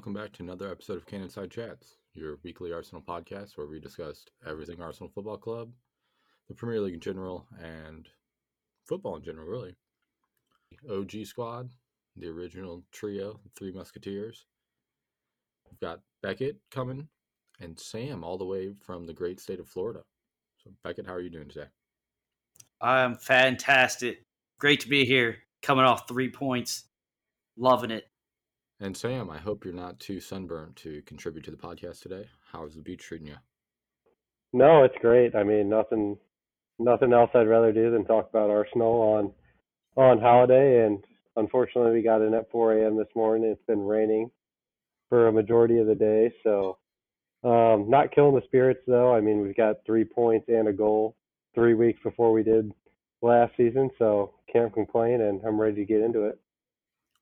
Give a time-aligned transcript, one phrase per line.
[0.00, 3.78] welcome back to another episode of Cannon Side Chats, your weekly Arsenal podcast where we
[3.78, 5.72] discuss everything Arsenal Football Club,
[6.48, 8.08] the Premier League in general, and
[8.88, 9.76] football in general, really.
[10.90, 11.68] OG squad,
[12.16, 14.46] the original trio, the Three Musketeers.
[15.70, 17.06] We've got Beckett coming,
[17.60, 20.00] and Sam all the way from the great state of Florida.
[20.64, 21.68] So, Beckett, how are you doing today?
[22.80, 24.24] I'm fantastic.
[24.58, 25.36] Great to be here.
[25.60, 26.84] Coming off three points.
[27.58, 28.09] Loving it.
[28.80, 32.28] And Sam, I hope you're not too sunburned to contribute to the podcast today.
[32.50, 33.36] How's the beach treating you?
[34.54, 35.34] No, it's great.
[35.34, 36.16] I mean, nothing,
[36.78, 39.34] nothing else I'd rather do than talk about Arsenal
[39.96, 40.86] on, on holiday.
[40.86, 41.04] And
[41.36, 42.96] unfortunately, we got in at 4 a.m.
[42.96, 43.50] this morning.
[43.50, 44.30] It's been raining
[45.10, 46.78] for a majority of the day, so
[47.44, 49.14] um, not killing the spirits though.
[49.14, 51.16] I mean, we've got three points and a goal
[51.54, 52.72] three weeks before we did
[53.20, 56.38] last season, so can't complain, and I'm ready to get into it.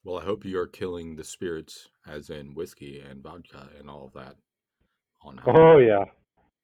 [0.04, 4.06] Well, I hope you are killing the spirits, as in whiskey and vodka and all
[4.06, 4.36] of that.
[5.22, 6.04] On oh yeah,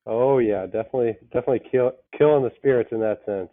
[0.06, 3.50] oh yeah, definitely, definitely kill killing the spirits in that sense.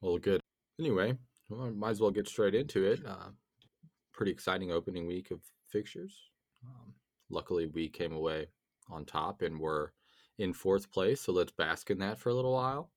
[0.00, 0.40] Well, good.
[0.78, 1.18] Anyway,
[1.48, 3.00] well, might as well get straight into it.
[3.04, 3.30] Uh,
[4.12, 6.14] pretty exciting opening week of fixtures.
[6.64, 6.94] Um,
[7.30, 8.46] luckily, we came away
[8.90, 9.88] on top and we're
[10.38, 11.20] in fourth place.
[11.20, 12.90] So let's bask in that for a little while.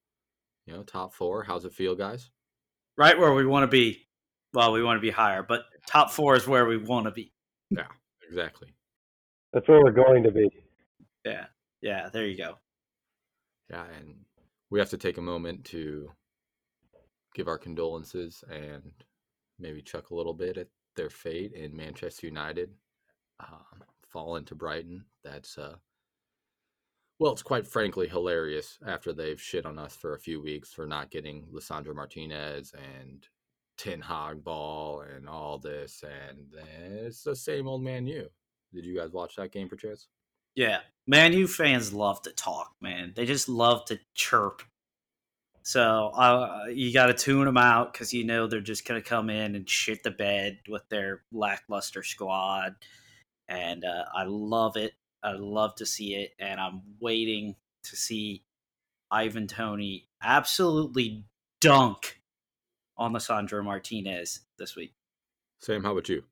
[0.65, 1.43] You know, top four.
[1.43, 2.29] How's it feel, guys?
[2.97, 4.07] Right where we want to be.
[4.53, 7.31] Well, we want to be higher, but top four is where we want to be.
[7.69, 7.87] Yeah,
[8.27, 8.73] exactly.
[9.53, 10.49] That's where we're going to be.
[11.25, 11.45] Yeah,
[11.81, 12.09] yeah.
[12.09, 12.57] There you go.
[13.69, 14.15] Yeah, and
[14.69, 16.09] we have to take a moment to
[17.33, 18.91] give our condolences and
[19.59, 22.71] maybe chuck a little bit at their fate in Manchester United.
[23.39, 25.05] Um, fallen to Brighton.
[25.23, 25.75] That's uh
[27.19, 30.87] well, it's quite frankly hilarious after they've shit on us for a few weeks for
[30.87, 33.27] not getting Lisandro Martinez and
[33.81, 36.47] Ten Hag ball and all this, and
[37.03, 38.29] it's the same old Man U.
[38.73, 40.07] Did you guys watch that game for chance?
[40.55, 43.13] Yeah, Man U fans love to talk, man.
[43.15, 44.61] They just love to chirp.
[45.63, 49.29] So uh, you got to tune them out because you know they're just to come
[49.29, 52.75] in and shit the bed with their lackluster squad
[53.51, 54.93] and uh, I love it.
[55.23, 58.43] I love to see it, and I'm waiting to see
[59.11, 61.25] Ivan Toney absolutely
[61.59, 62.20] dunk
[63.01, 64.93] on Lisandro Martinez this week.
[65.57, 66.23] Sam, how about you?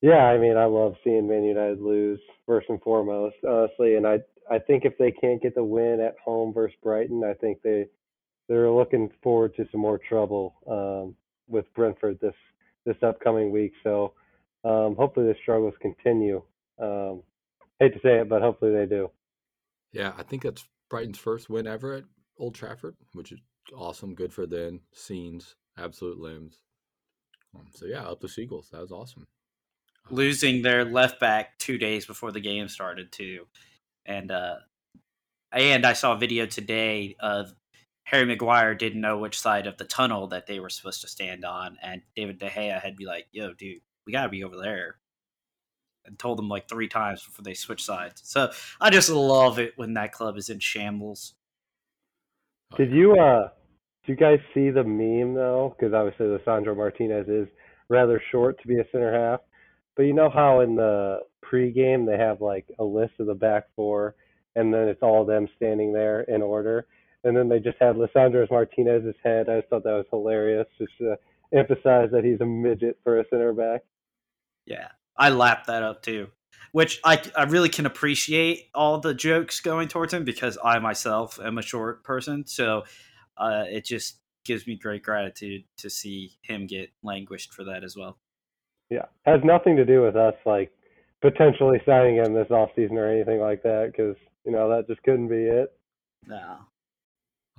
[0.00, 4.18] Yeah, I mean, I love seeing Man United lose first and foremost, honestly, and I
[4.50, 7.86] I think if they can't get the win at home versus Brighton, I think they
[8.48, 11.14] they're looking forward to some more trouble um,
[11.48, 12.34] with Brentford this
[12.86, 13.72] this upcoming week.
[13.82, 14.12] So
[14.64, 16.42] um, hopefully the struggles continue.
[16.78, 17.22] Um,
[17.78, 19.10] hate to say it, but hopefully they do.
[19.92, 22.04] Yeah, I think that's Brighton's first win ever at
[22.38, 23.40] Old Trafford, which is
[23.72, 24.14] awesome.
[24.14, 24.80] Good for them.
[24.92, 26.60] Scenes, absolute limbs.
[27.54, 28.70] Um, so yeah, up the Seagulls.
[28.70, 29.26] That was awesome.
[30.08, 33.46] Um, Losing their left back two days before the game started too,
[34.04, 34.56] and uh,
[35.52, 37.54] and I saw a video today of
[38.04, 41.44] Harry Maguire didn't know which side of the tunnel that they were supposed to stand
[41.44, 44.56] on, and David De Gea had be like, "Yo, dude, we got to be over
[44.56, 44.96] there.
[46.06, 48.20] And told them like three times before they switch sides.
[48.24, 51.34] So I just love it when that club is in shambles.
[52.76, 53.48] Did you uh
[54.04, 55.74] did you guys see the meme though?
[55.76, 57.48] Because obviously Lisandro Martinez is
[57.88, 59.40] rather short to be a center half.
[59.96, 63.64] But you know how in the pregame they have like a list of the back
[63.76, 64.14] four,
[64.56, 66.86] and then it's all them standing there in order,
[67.22, 69.48] and then they just had Lisandro Martinez's head.
[69.48, 71.16] I just thought that was hilarious, just to
[71.52, 73.82] emphasize that he's a midget for a center back.
[74.66, 76.28] Yeah, I lapped that up too,
[76.74, 81.38] which I I really can appreciate all the jokes going towards him because I myself
[81.38, 82.82] am a short person, so
[83.36, 87.96] uh, it just gives me great gratitude to see him get languished for that as
[87.96, 88.18] well.
[88.90, 90.72] Yeah, has nothing to do with us like
[91.22, 95.02] potentially signing him this off season or anything like that because you know that just
[95.04, 95.72] couldn't be it.
[96.26, 96.56] No.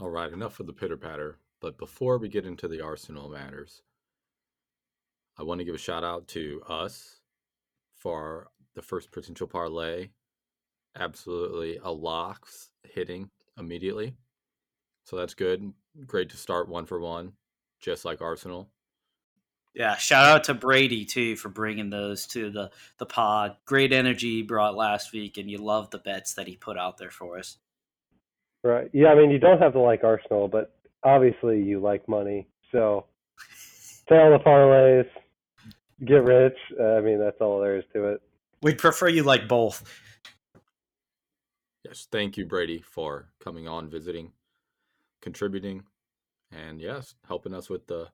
[0.02, 1.40] All right, enough of the pitter patter.
[1.62, 3.82] But before we get into the Arsenal matters,
[5.40, 7.22] I want to give a shout out to us
[7.96, 10.10] for the first potential parlay.
[10.98, 14.14] Absolutely a locks hitting immediately.
[15.04, 15.74] So that's good.
[16.06, 17.34] Great to start one for one,
[17.80, 18.70] just like Arsenal.
[19.74, 23.58] Yeah, shout out to Brady too for bringing those to the the pod.
[23.66, 26.98] Great energy he brought last week, and you love the bets that he put out
[26.98, 27.58] there for us.
[28.64, 28.90] Right.
[28.94, 32.48] Yeah, I mean you don't have to like Arsenal, but obviously you like money.
[32.72, 33.06] So
[34.12, 35.08] all the parlays,
[36.04, 36.58] get rich.
[36.80, 38.22] Uh, I mean, that's all there is to it.
[38.66, 39.84] We'd prefer you like both.
[41.84, 44.32] Yes, thank you, Brady, for coming on, visiting,
[45.22, 45.84] contributing,
[46.52, 48.08] and yes, helping us with the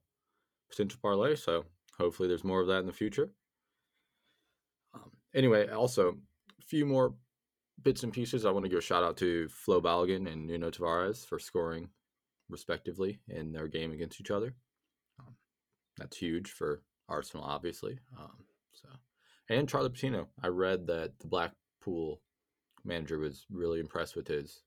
[0.69, 1.38] potential parlay.
[1.38, 1.63] So
[1.98, 3.31] hopefully, there's more of that in the future.
[5.33, 6.18] anyway, also
[6.59, 7.13] a few more
[7.81, 8.45] bits and pieces.
[8.45, 11.88] I want to give a shout out to Flo Balogun and Nuno Tavares for scoring
[12.50, 14.54] respectively in their game against each other.
[15.18, 15.33] Um,
[15.97, 18.00] that's huge for Arsenal, obviously.
[18.19, 18.44] Um,
[19.49, 20.27] and Charlie Patino.
[20.41, 22.21] I read that the Blackpool
[22.83, 24.63] manager was really impressed with his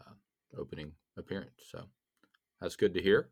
[0.00, 0.12] uh,
[0.58, 1.62] opening appearance.
[1.70, 1.84] So
[2.60, 3.28] that's good to hear.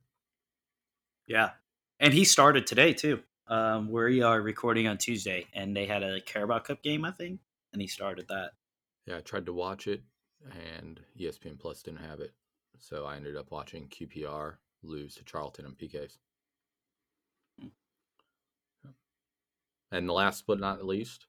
[1.27, 1.51] Yeah,
[1.99, 3.21] and he started today too.
[3.49, 7.41] Um, we are recording on Tuesday, and they had a Carabao Cup game, I think,
[7.73, 8.51] and he started that.
[9.07, 10.03] Yeah, I tried to watch it,
[10.81, 12.33] and ESPN Plus didn't have it,
[12.79, 16.19] so I ended up watching QPR lose to Charlton and PKs.
[19.93, 21.27] And the last but not least,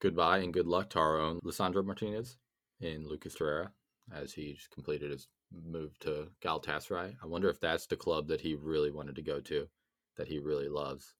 [0.00, 2.38] goodbye and good luck to our own Lisandro Martinez
[2.80, 3.68] in Lucas Torreira
[4.14, 7.14] as he just completed his move to Galatasaray.
[7.22, 9.68] I wonder if that's the club that he really wanted to go to,
[10.16, 11.14] that he really loves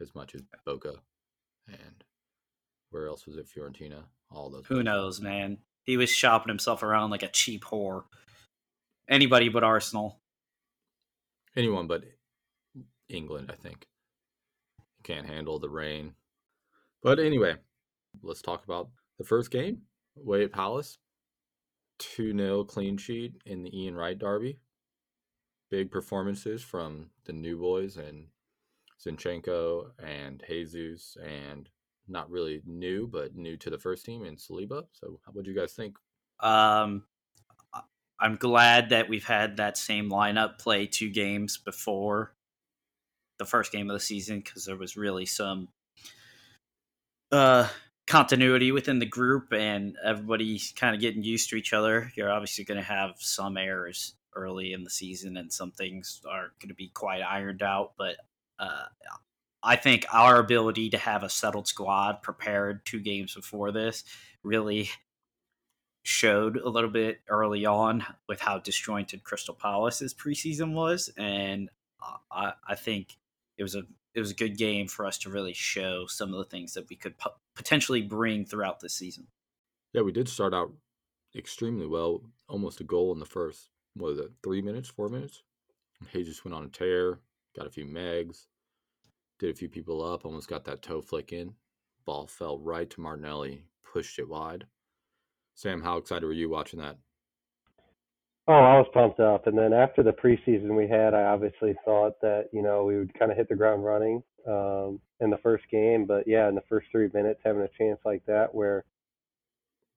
[0.00, 0.94] as much as Boca
[1.68, 2.04] and
[2.90, 3.46] where else was it?
[3.46, 4.66] Fiorentina, all those.
[4.66, 4.84] Who places.
[4.84, 5.58] knows, man?
[5.84, 8.04] He was shopping himself around like a cheap whore.
[9.08, 10.20] Anybody but Arsenal.
[11.56, 12.04] Anyone but
[13.08, 13.86] England, I think.
[15.08, 16.12] Can't handle the rain.
[17.02, 17.54] But anyway,
[18.22, 19.78] let's talk about the first game
[20.22, 20.98] away at Palace.
[22.00, 24.58] 2 0 clean sheet in the Ian Wright derby.
[25.70, 28.26] Big performances from the new boys and
[29.02, 31.70] Zinchenko and Jesus, and
[32.06, 34.84] not really new, but new to the first team in Saliba.
[34.92, 35.96] So, what do you guys think?
[36.40, 37.04] Um,
[38.20, 42.34] I'm glad that we've had that same lineup play two games before
[43.38, 45.68] the first game of the season because there was really some
[47.32, 47.68] uh,
[48.06, 52.12] continuity within the group and everybody's kind of getting used to each other.
[52.16, 56.58] You're obviously going to have some errors early in the season and some things aren't
[56.60, 58.16] going to be quite ironed out, but
[58.58, 58.84] uh,
[59.62, 64.04] I think our ability to have a settled squad prepared two games before this
[64.42, 64.90] really
[66.02, 71.68] showed a little bit early on with how disjointed Crystal Palace's preseason was, and
[72.32, 73.18] I, I think
[73.58, 73.82] it was a
[74.14, 76.88] it was a good game for us to really show some of the things that
[76.88, 79.26] we could po- potentially bring throughout the season.
[79.92, 80.72] Yeah, we did start out
[81.36, 85.42] extremely well, almost a goal in the first, what was it, three minutes, four minutes?
[86.12, 87.20] Jesus just went on a tear,
[87.56, 88.46] got a few megs,
[89.38, 91.54] did a few people up, almost got that toe flick in.
[92.04, 94.66] Ball fell right to Martinelli, pushed it wide.
[95.54, 96.98] Sam, how excited were you watching that?
[98.50, 99.46] Oh, I was pumped up.
[99.46, 103.12] And then after the preseason we had, I obviously thought that, you know, we would
[103.18, 106.06] kind of hit the ground running um, in the first game.
[106.06, 108.84] But yeah, in the first three minutes, having a chance like that where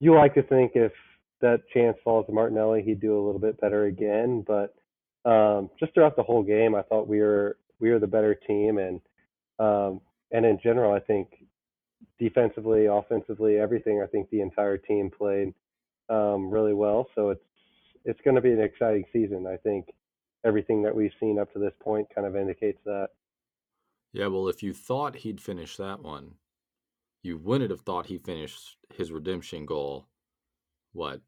[0.02, 0.92] you like to think if
[1.40, 4.46] that chance falls to Martinelli, he'd do a little bit better again.
[4.46, 4.76] But
[5.24, 8.80] um, just throughout the whole game, I thought we were we were the better team,
[8.80, 9.00] and
[9.60, 10.02] um,
[10.32, 11.30] and in general, I think
[12.20, 14.02] defensively, offensively, everything.
[14.04, 15.54] I think the entire team played
[16.10, 17.08] um, really well.
[17.16, 17.42] So it's
[18.06, 19.46] it's going to be an exciting season.
[19.48, 19.88] I think
[20.46, 23.10] everything that we've seen up to this point kind of indicates that.
[24.14, 26.36] Yeah, well, if you thought he'd finish that one,
[27.24, 30.08] you wouldn't have thought he finished his redemption goal,
[30.92, 31.22] what,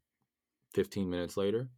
[0.74, 1.68] 15 minutes later?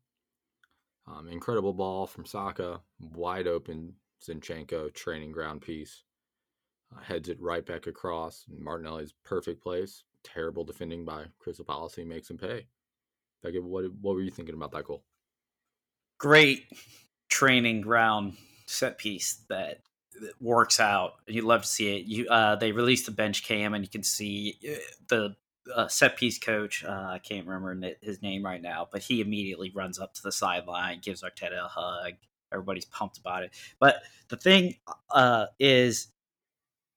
[1.07, 3.95] Um, incredible ball from Saka, wide open
[4.27, 6.03] Zinchenko, training ground piece.
[6.95, 8.45] Uh, heads it right back across.
[8.49, 10.03] Martinelli's perfect place.
[10.25, 11.99] Terrible defending by Crystal Palace.
[11.99, 12.67] Makes him pay.
[13.43, 15.05] What, what were you thinking about that goal?
[16.19, 16.65] Great
[17.29, 19.81] training ground set piece that
[20.21, 21.15] that works out.
[21.27, 22.07] And You love to see it.
[22.07, 24.75] You uh, they released the bench cam, and you can see uh,
[25.09, 25.37] the
[25.75, 26.85] uh, set piece coach.
[26.85, 30.33] Uh, I can't remember his name right now, but he immediately runs up to the
[30.33, 32.13] sideline, gives Arteta a hug.
[32.53, 33.53] Everybody's pumped about it.
[33.81, 34.77] But the thing
[35.11, 36.09] uh, is,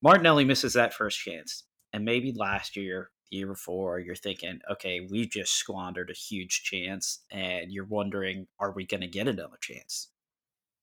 [0.02, 5.08] Martinelli misses that first chance, and maybe last year, the year before, you're thinking, okay,
[5.10, 9.58] we just squandered a huge chance, and you're wondering, are we going to get another
[9.62, 10.10] chance?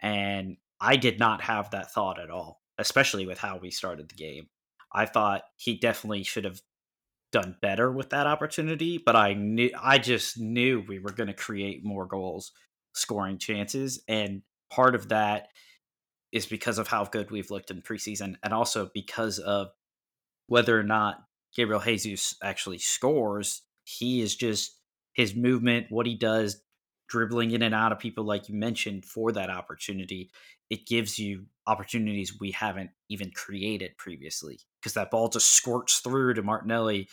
[0.00, 4.15] And I did not have that thought at all, especially with how we started the
[4.15, 4.49] game.
[4.93, 6.61] I thought he definitely should have
[7.33, 11.35] done better with that opportunity, but I knew I just knew we were going to
[11.35, 12.53] create more goals,
[12.95, 15.49] scoring chances, and part of that
[16.33, 19.69] is because of how good we've looked in preseason, and also because of
[20.47, 21.19] whether or not
[21.55, 23.62] Gabriel Jesus actually scores.
[23.85, 24.79] He is just
[25.15, 26.62] his movement, what he does,
[27.09, 30.31] dribbling in and out of people, like you mentioned, for that opportunity.
[30.71, 36.35] It gives you opportunities we haven't even created previously because that ball just squirts through
[36.35, 37.09] to Martinelli.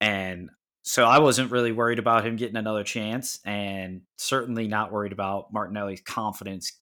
[0.00, 0.50] And
[0.82, 5.52] so I wasn't really worried about him getting another chance and certainly not worried about
[5.52, 6.72] Martinelli's confidence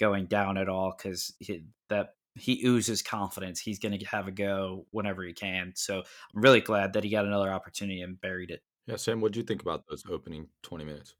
[0.00, 1.32] going down at all because
[1.88, 3.60] that he oozes confidence.
[3.60, 5.72] He's going to have a go whenever he can.
[5.74, 8.62] So I'm really glad that he got another opportunity and buried it.
[8.86, 11.14] Yeah, Sam, what do you think about those opening 20 minutes?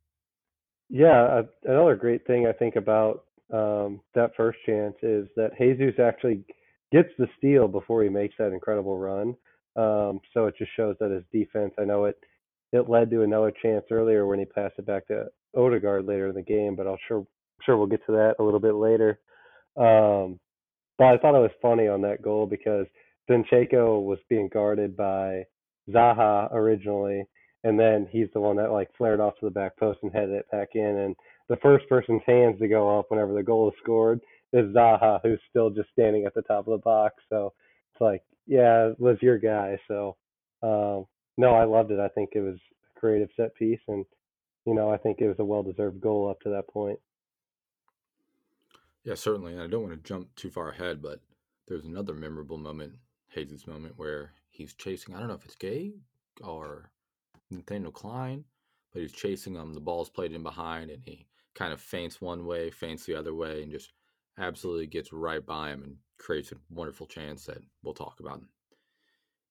[0.89, 6.45] Yeah, another great thing I think about um, that first chance is that Jesus actually
[6.91, 9.35] gets the steal before he makes that incredible run.
[9.77, 11.73] Um, so it just shows that his defense.
[11.79, 12.19] I know it
[12.73, 15.27] it led to another chance earlier when he passed it back to
[15.57, 17.27] Odegaard later in the game, but I'll sure
[17.65, 19.19] sure we'll get to that a little bit later.
[19.77, 20.41] Um,
[21.03, 22.87] but I thought it was funny on that goal because
[23.29, 25.43] Zinchenko was being guarded by
[25.91, 27.25] Zaha originally,
[27.65, 30.31] and then he's the one that like flared off to the back post and headed
[30.31, 30.99] it back in.
[30.99, 31.17] And
[31.49, 34.21] the first person's hands to go up whenever the goal is scored
[34.53, 37.17] is Zaha, who's still just standing at the top of the box.
[37.29, 37.53] So
[37.93, 39.81] it's like, yeah, it was your guy.
[39.89, 40.17] So
[40.63, 41.07] um,
[41.37, 41.99] no, I loved it.
[41.99, 42.59] I think it was
[42.97, 44.05] a creative set piece, and
[44.67, 47.01] you know, I think it was a well-deserved goal up to that point.
[49.05, 49.53] Yeah, certainly.
[49.53, 51.21] And I don't want to jump too far ahead, but
[51.67, 52.95] there's another memorable moment,
[53.35, 55.15] Jesus' moment, where he's chasing.
[55.15, 55.95] I don't know if it's Guehi
[56.43, 56.91] or
[57.51, 58.45] Nathaniel Clyne,
[58.93, 59.75] but he's chasing him.
[59.75, 63.35] The ball's played in behind, and he kind of feints one way, feints the other
[63.35, 63.93] way, and just
[64.39, 68.43] absolutely gets right by him and creates a wonderful chance that we'll talk about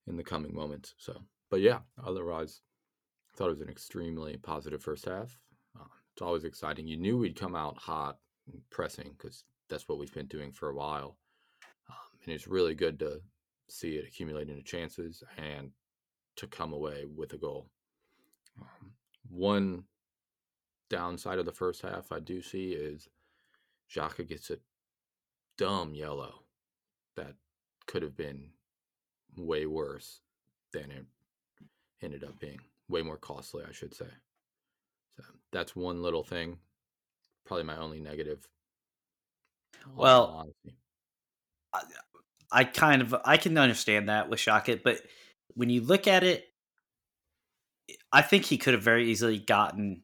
[0.08, 0.94] in the coming moments.
[0.98, 2.62] So, but yeah, otherwise,
[3.32, 5.38] I thought it was an extremely positive first half.
[5.80, 6.88] Uh, it's always exciting.
[6.88, 8.18] You knew we'd come out hot
[8.70, 11.18] pressing because that's what we've been doing for a while.
[11.90, 13.22] Um, and it's really good to
[13.70, 15.72] see it accumulate into chances and
[16.36, 17.70] to come away with a goal.
[18.60, 18.92] Um,
[19.30, 19.84] one
[20.90, 23.08] downside of the first half I do see is
[23.90, 24.58] Xhaka gets a
[25.58, 26.44] dumb yellow
[27.16, 27.36] that
[27.88, 28.50] could have been
[29.38, 30.22] way worse
[30.74, 31.06] than it
[32.02, 32.60] ended up being.
[32.90, 34.08] Way more costly, I should say.
[35.18, 36.58] So that's one little thing.
[37.46, 38.48] Probably my only negative.
[39.96, 40.50] Well,
[41.74, 41.82] I,
[42.52, 45.02] I, kind of I can understand that with Xhaka, but
[45.56, 46.46] when you look at it,
[47.90, 50.04] eh, I think he could have very easily gotten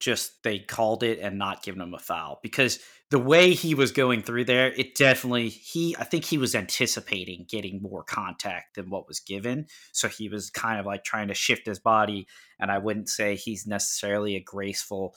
[0.00, 2.78] just they called it and not given him a foul because
[3.10, 7.46] the way he was going through there, it definitely he I think he was anticipating
[7.48, 9.66] getting more contact than what was given.
[9.92, 12.26] So he was kind of like trying to shift his body.
[12.58, 15.14] And I wouldn't say he's necessarily a graceful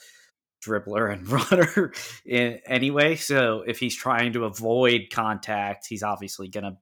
[0.66, 1.94] dribbler and runner
[2.26, 3.16] in, anyway.
[3.16, 6.78] So if he's trying to avoid contact, he's obviously gonna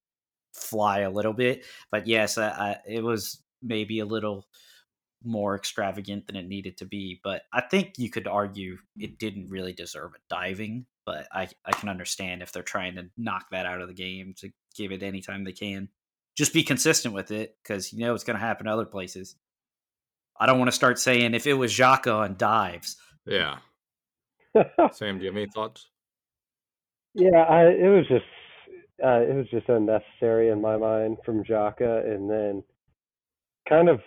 [0.53, 1.65] fly a little bit.
[1.91, 4.45] But yes, it was maybe a little
[5.23, 7.19] more extravagant than it needed to be.
[7.23, 10.85] But I think you could argue it didn't really deserve a diving.
[11.05, 14.33] But I, I can understand if they're trying to knock that out of the game
[14.37, 15.89] to give it anytime they can.
[16.35, 19.35] Just be consistent with it because you know it's going to happen other places.
[20.37, 22.97] I don't want to start saying if it was Xhaka on dives.
[23.25, 23.57] Yeah.
[24.91, 25.89] Sam, do you have any thoughts?
[27.13, 28.25] Yeah, I, it was just
[29.03, 32.63] uh, it was just unnecessary in my mind from Xhaka, and then
[33.67, 33.99] kind of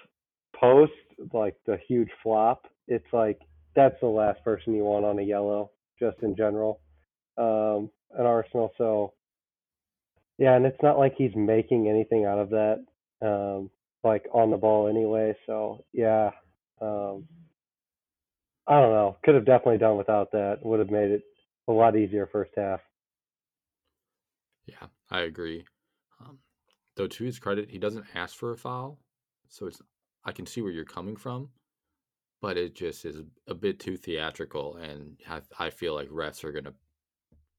[0.59, 0.93] post
[1.33, 3.39] like the huge flop, it's like
[3.75, 6.81] that's the last person you want on a yellow, just in general,
[7.37, 8.73] um, at Arsenal.
[8.79, 9.15] So
[10.39, 12.85] yeah, and it's not like he's making anything out of that,
[13.23, 13.71] um,
[14.05, 15.35] like on the ball anyway.
[15.47, 16.31] So yeah,
[16.81, 17.27] um,
[18.69, 19.17] I don't know.
[19.25, 20.59] Could have definitely done without that.
[20.63, 21.23] Would have made it
[21.69, 22.81] a lot easier first half.
[24.67, 25.65] Yeah, I agree.
[26.21, 26.39] Um,
[26.97, 28.99] though to his credit, he doesn't ask for a foul,
[29.49, 29.81] so it's
[30.25, 31.49] I can see where you're coming from,
[32.43, 36.53] but it just is a bit too theatrical, and I, I feel like refs are
[36.53, 36.75] gonna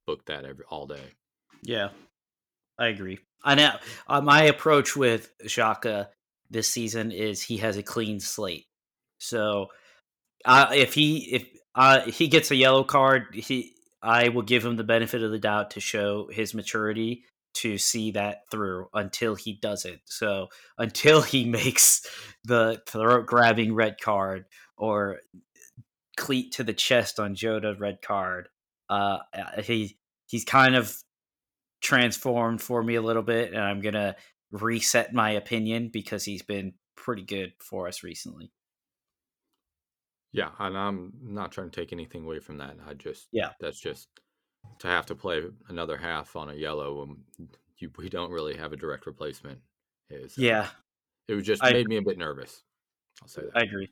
[0.06, 1.14] book that every all day.
[1.64, 1.90] Yeah,
[2.78, 3.18] I agree.
[3.44, 3.72] I know
[4.08, 6.10] uh, my approach with Xhaka
[6.52, 8.68] this season is he has a clean slate.
[9.18, 9.68] So
[10.48, 14.84] if he if uh, he gets a yellow card, he I will give him the
[14.84, 17.24] benefit of the doubt to show his maturity
[17.56, 20.02] to see that through until he does it.
[20.06, 22.06] So until he makes
[22.44, 24.46] the throat grabbing red card
[24.78, 25.20] or
[26.16, 28.50] cleat to the chest on Jota red card,
[28.90, 30.96] uh, uh, he he's kind of
[31.82, 34.16] transformed for me a little bit, and I'm gonna
[34.52, 38.52] reset my opinion because he's been pretty good for us recently.
[40.32, 42.76] Yeah, and I'm not trying to take anything away from that.
[42.88, 44.08] I just yeah, that's just
[44.80, 48.74] to have to play another half on a yellow when you, we don't really have
[48.74, 49.60] a direct replacement
[50.10, 50.68] is uh, yeah.
[51.28, 52.64] It was just I, made me a bit nervous.
[53.22, 53.56] I'll say that.
[53.56, 53.90] I agree.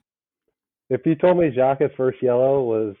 [0.90, 2.96] If you told me Xhaka's first yellow was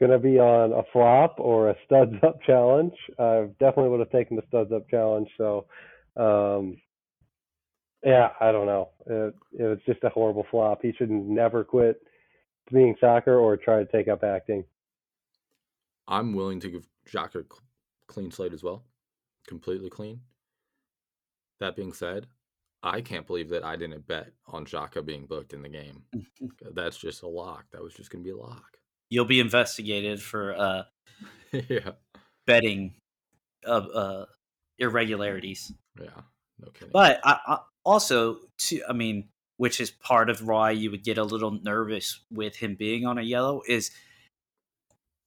[0.00, 4.10] going to be on a flop or a studs up challenge, I definitely would have
[4.10, 5.28] taken the studs up challenge.
[5.36, 5.66] So,
[6.16, 6.78] um,
[8.04, 8.90] yeah, I don't know.
[9.06, 10.80] It, it was just a horrible flop.
[10.82, 12.00] He should never quit
[12.70, 14.64] being soccer or try to take up acting.
[16.08, 17.44] I'm willing to give Xhaka a
[18.06, 18.84] clean slate as well.
[19.46, 20.20] completely clean.
[21.60, 22.26] That being said,
[22.82, 26.02] I can't believe that I didn't bet on Xhaka being booked in the game.
[26.74, 27.66] That's just a lock.
[27.72, 28.78] That was just going to be a lock.
[29.10, 30.82] You'll be investigated for uh,
[31.68, 31.92] yeah.
[32.46, 32.94] betting
[33.64, 34.24] of uh,
[34.78, 35.72] irregularities.
[36.00, 36.08] Yeah.
[36.58, 36.90] No kidding.
[36.92, 39.28] But I, I also, to, I mean,
[39.62, 43.16] which is part of why you would get a little nervous with him being on
[43.16, 43.92] a yellow is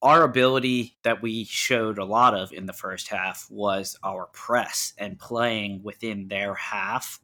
[0.01, 4.91] our ability that we showed a lot of in the first half was our press
[4.97, 7.21] and playing within their half.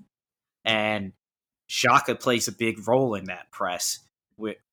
[0.64, 1.12] And
[1.70, 4.00] Xhaka plays a big role in that press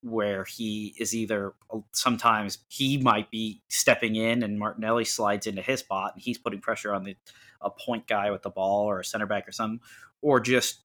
[0.01, 1.55] where he is either
[1.91, 6.61] sometimes he might be stepping in and Martinelli slides into his spot and he's putting
[6.61, 7.17] pressure on the
[7.61, 9.81] a point guy with the ball or a center back or something,
[10.21, 10.83] or just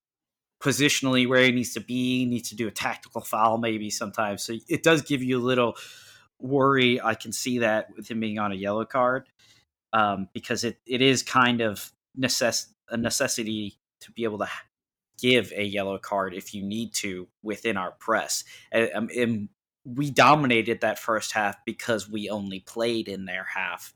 [0.64, 4.42] positionally where he needs to be, needs to do a tactical foul maybe sometimes.
[4.42, 5.76] So it does give you a little
[6.40, 7.00] worry.
[7.00, 9.28] I can see that with him being on a yellow card
[9.92, 14.48] um, because it, it is kind of necess- a necessity to be able to
[15.20, 18.42] give a yellow card if you need to within our press.
[18.72, 19.48] And, um, and
[19.84, 23.92] we dominated that first half because we only played in their half,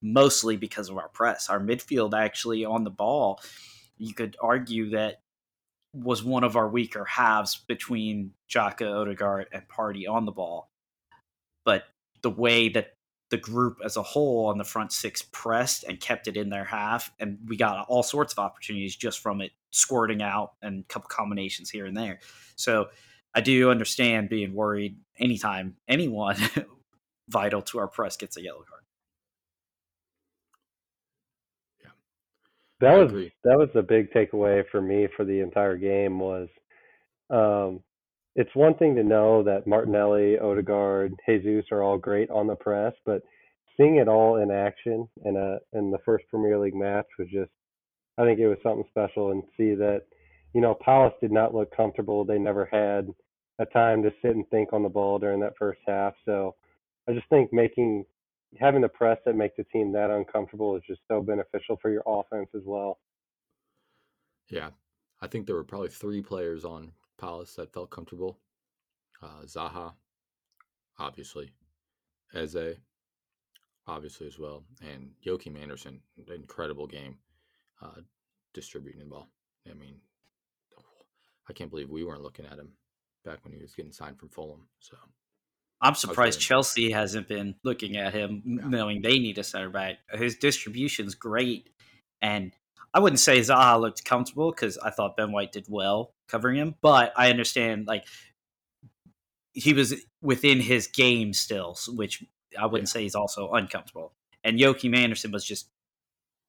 [0.00, 1.50] mostly because of our press.
[1.50, 3.40] Our midfield actually on the ball,
[3.98, 5.22] you could argue that
[5.96, 10.70] was one of our weaker halves between Xhaka Odegaard, and Partey on the ball
[11.66, 11.82] but
[12.22, 12.94] the way that
[13.30, 16.64] the group as a whole on the front six pressed and kept it in their
[16.64, 20.84] half, and we got all sorts of opportunities just from it squirting out and a
[20.84, 22.20] couple combinations here and there.
[22.54, 22.86] So
[23.34, 26.36] I do understand being worried anytime anyone
[27.28, 28.82] vital to our press gets a yellow card.
[32.80, 33.10] That was
[33.44, 36.48] that was the big takeaway for me for the entire game was
[37.30, 37.80] um,
[38.34, 42.92] it's one thing to know that Martinelli, Odegaard, Jesus are all great on the press,
[43.06, 43.22] but
[43.76, 47.50] seeing it all in action in a in the first Premier League match was just
[48.18, 50.02] I think it was something special and see that
[50.54, 52.24] you know Palace did not look comfortable.
[52.24, 53.08] They never had
[53.58, 56.12] a time to sit and think on the ball during that first half.
[56.26, 56.54] So
[57.08, 58.04] I just think making
[58.60, 62.02] having the press that makes the team that uncomfortable is just so beneficial for your
[62.06, 62.98] offense as well.
[64.48, 64.70] Yeah.
[65.20, 68.38] I think there were probably three players on Palace that felt comfortable.
[69.22, 69.94] Uh, Zaha,
[70.98, 71.50] obviously.
[72.34, 72.76] Eze,
[73.86, 74.64] obviously as well.
[74.82, 76.00] And Joachim Andersen,
[76.32, 77.16] incredible game
[77.82, 78.00] uh,
[78.52, 79.28] distributing the ball.
[79.68, 79.96] I mean,
[81.48, 82.72] I can't believe we weren't looking at him
[83.24, 84.68] back when he was getting signed from Fulham.
[84.80, 84.96] So
[85.80, 88.66] I'm surprised Chelsea hasn't been looking at him, yeah.
[88.66, 89.98] knowing they need a center back.
[90.10, 91.68] His distribution's great,
[92.22, 92.52] and
[92.94, 96.74] I wouldn't say Zaha looked comfortable because I thought Ben White did well covering him,
[96.80, 98.06] but I understand like
[99.52, 102.24] he was within his game still, which
[102.58, 102.92] I wouldn't yeah.
[102.92, 104.12] say he's also uncomfortable.
[104.44, 105.68] And Joachim Andersen was just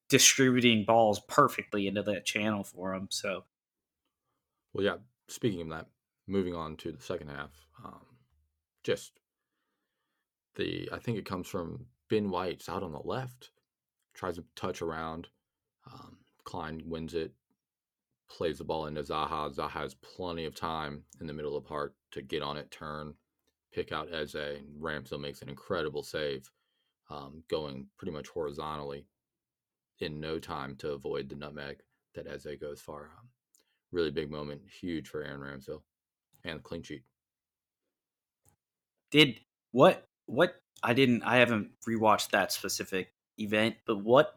[0.09, 3.07] distributing balls perfectly into that channel for him.
[3.11, 3.43] So,
[4.73, 4.95] well, yeah.
[5.29, 5.87] Speaking of that,
[6.27, 7.51] moving on to the second half,
[7.83, 7.99] um,
[8.87, 9.19] just
[10.55, 13.51] the I think it comes from Ben White's out on the left,
[14.13, 15.27] tries to touch around.
[15.91, 17.33] Um, Clyne wins it,
[18.29, 19.53] plays the ball into Zaha.
[19.53, 22.71] Zaha has plenty of time in the middle of the park to get on it,
[22.71, 23.13] turn,
[23.73, 24.61] pick out Eze.
[24.79, 26.49] Ramsdale makes an incredible save,
[27.09, 29.05] um, going pretty much horizontally
[29.99, 31.81] in no time to avoid the nutmeg
[32.15, 33.11] that Eze goes far.
[33.19, 33.27] Um,
[33.91, 35.81] really big moment, huge for Aaron Ramsdale,
[36.45, 37.03] and the clean sheet.
[39.11, 39.39] Did
[39.71, 40.05] what?
[40.25, 40.55] What?
[40.83, 41.23] I didn't.
[41.23, 44.35] I haven't rewatched that specific event, but what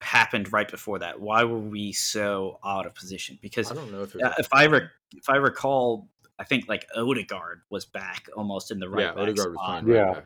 [0.00, 1.20] happened right before that?
[1.20, 3.38] Why were we so out of position?
[3.40, 7.62] Because I don't know if if I re- if I recall, I think like Odegaard
[7.70, 10.20] was back almost in the right yeah, back Odegaard spot, was yeah,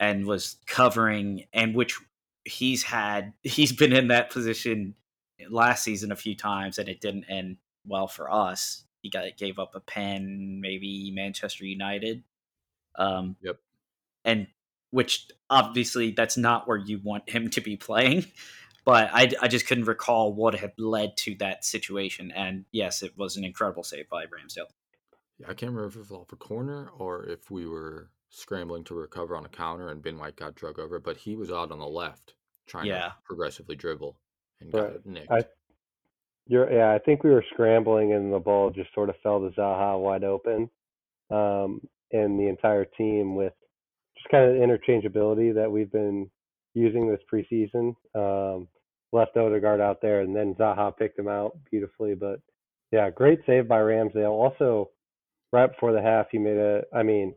[0.00, 1.98] and was covering, and which
[2.44, 4.94] he's had he's been in that position
[5.48, 7.56] last season a few times, and it didn't end
[7.86, 8.84] well for us.
[9.02, 12.22] He got gave up a pen, maybe Manchester United.
[12.98, 13.56] Um, yep.
[14.24, 14.48] And
[14.90, 18.26] which obviously that's not where you want him to be playing
[18.88, 22.32] but I, I just couldn't recall what had led to that situation.
[22.34, 24.70] And yes, it was an incredible save by Ramsdale.
[25.38, 28.84] Yeah, I can't remember if it was off a corner or if we were scrambling
[28.84, 31.70] to recover on a counter and Ben White got drug over, but he was out
[31.70, 32.32] on the left
[32.66, 33.08] trying yeah.
[33.08, 34.18] to progressively dribble
[34.62, 34.92] and right.
[34.94, 35.32] got nicked.
[35.32, 35.44] I,
[36.46, 39.54] you're, yeah, I think we were scrambling and the ball just sort of fell to
[39.54, 40.70] Zaha wide open.
[41.30, 43.52] Um, and the entire team with
[44.16, 46.30] just kind of interchangeability that we've been
[46.74, 47.94] using this preseason.
[48.14, 48.68] Um,
[49.12, 52.14] left Odegaard out there, and then Zaha picked him out beautifully.
[52.14, 52.40] But
[52.92, 54.30] yeah, great save by Ramsdale.
[54.30, 54.90] Also,
[55.52, 57.34] right before the half, he made a, I mean,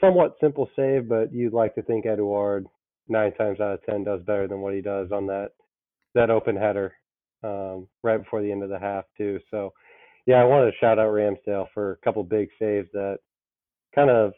[0.00, 2.66] somewhat simple save, but you'd like to think Edouard
[3.08, 5.50] nine times out of ten does better than what he does on that
[6.14, 6.92] that open header
[7.42, 9.40] um, right before the end of the half too.
[9.50, 9.72] So
[10.26, 13.18] yeah, I wanted to shout out Ramsdale for a couple big saves that
[13.94, 14.32] kind of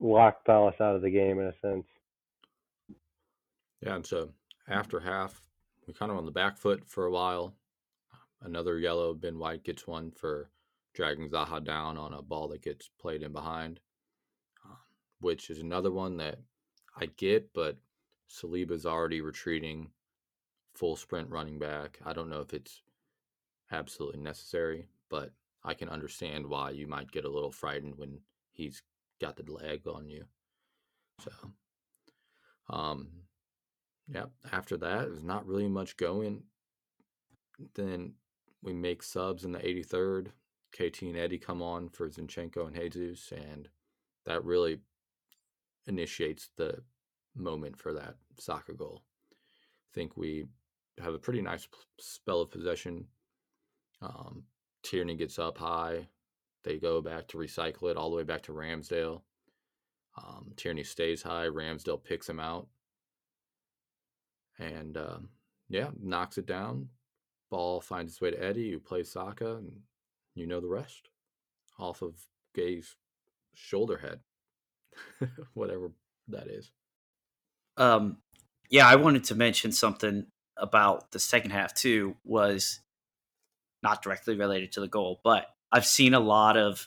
[0.00, 1.86] locked Palace out of the game in a sense.
[3.80, 4.30] Yeah, and so
[4.68, 5.40] after half,
[5.86, 7.54] we kind of on the back foot for a while.
[8.42, 9.14] Another yellow.
[9.14, 10.50] Ben White gets one for
[10.94, 13.80] dragging Zaha down on a ball that gets played in behind,
[14.64, 14.76] um,
[15.20, 16.38] which is another one that
[16.96, 17.76] I get, but
[18.28, 19.88] Saliba's already retreating,
[20.74, 21.98] full sprint running back.
[22.04, 22.82] I don't know if it's
[23.70, 25.32] absolutely necessary, but
[25.64, 28.18] I can understand why you might get a little frightened when
[28.52, 28.82] he's
[29.20, 30.24] got the leg on you.
[31.20, 31.30] So,
[32.70, 33.08] um,
[34.08, 36.42] yeah, after that, there's not really much going.
[37.74, 38.14] Then
[38.62, 40.28] we make subs in the 83rd.
[40.72, 43.68] KT and Eddie come on for Zinchenko and Jesus, and
[44.24, 44.78] that really
[45.86, 46.82] initiates the
[47.36, 49.02] moment for that Saka goal.
[49.32, 50.46] I think we
[51.02, 53.06] have a pretty nice spell of possession.
[54.00, 54.44] Um,
[54.82, 56.08] Tierney gets up high.
[56.64, 59.22] They go back to recycle it all the way back to Ramsdale.
[60.16, 61.46] Um, Tierney stays high.
[61.46, 62.68] Ramsdale picks him out.
[64.58, 65.28] And um,
[65.68, 66.88] yeah, knocks it down.
[67.50, 69.72] Ball finds its way to Eddie, who plays Saka, and
[70.34, 71.08] you know the rest.
[71.78, 72.14] Off of
[72.56, 72.96] Guehi's
[73.54, 74.20] shoulder head,
[75.54, 75.92] whatever
[76.28, 76.70] that is.
[77.76, 78.18] Um,
[78.70, 82.16] yeah, I wanted to mention something about the second half too.
[82.24, 82.80] Was
[83.82, 86.86] not directly related to the goal, but I've seen a lot of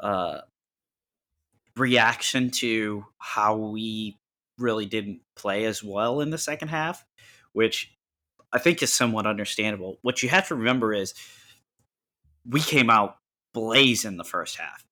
[0.00, 0.40] uh,
[1.76, 4.16] reaction to how we
[4.58, 7.04] really didn't play as well in the second half,
[7.52, 7.94] which
[8.52, 9.98] I think is somewhat understandable.
[10.02, 11.14] What you have to remember is
[12.48, 13.16] we came out
[13.54, 14.84] blazing the first half,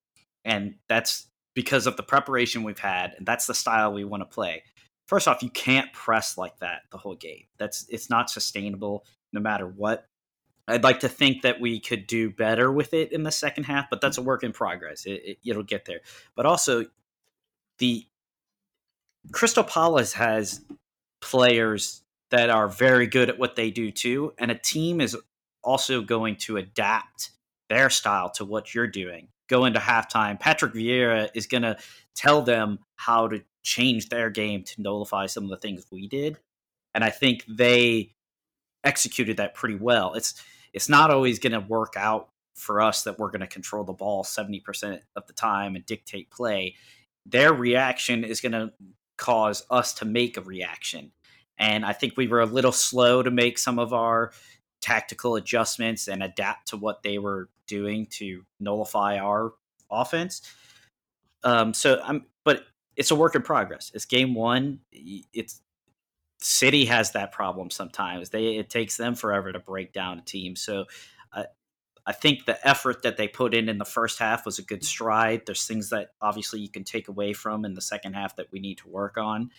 [0.45, 4.33] and that's because of the preparation we've had, and that's the style we want to
[4.33, 4.63] play.
[5.07, 7.43] First off, you can't press like that the whole game.
[7.57, 10.07] That's it's not sustainable no matter what.
[10.67, 13.89] I'd like to think that we could do better with it in the second half,
[13.89, 15.05] but that's a work in progress.
[15.05, 16.01] It, it, it'll get there.
[16.35, 16.85] But also,
[17.79, 18.05] the
[19.31, 20.61] Crystal Palace has
[21.21, 25.17] players that are very good at what they do too, and a team is
[25.63, 27.31] also going to adapt
[27.69, 29.27] their style to what you're doing.
[29.47, 30.39] Go into halftime.
[30.39, 31.77] Patrick Vieira is going to
[32.15, 36.37] tell them how to change their game to nullify some of the things we did,
[36.95, 38.13] and I think they
[38.83, 40.13] executed that pretty well.
[40.13, 40.41] It's
[40.73, 43.93] it's not always going to work out for us that we're going to control the
[43.93, 46.75] ball 70% of the time and dictate play.
[47.25, 48.71] Their reaction is going to
[49.17, 51.11] cause us to make a reaction.
[51.57, 54.31] And I think we were a little slow to make some of our
[54.81, 59.53] tactical adjustments and adapt to what they were doing to nullify our
[59.89, 60.41] offense.
[61.43, 62.63] Um, so I'm, but
[62.95, 63.91] it's a work in progress.
[63.93, 64.79] It's game one.
[64.91, 65.61] It's
[66.41, 68.29] City has that problem sometimes.
[68.29, 70.55] They it takes them forever to break down a team.
[70.55, 70.85] So
[71.33, 71.43] uh,
[72.05, 74.83] I think the effort that they put in in the first half was a good
[74.83, 75.43] stride.
[75.45, 78.59] There's things that obviously you can take away from in the second half that we
[78.59, 79.51] need to work on,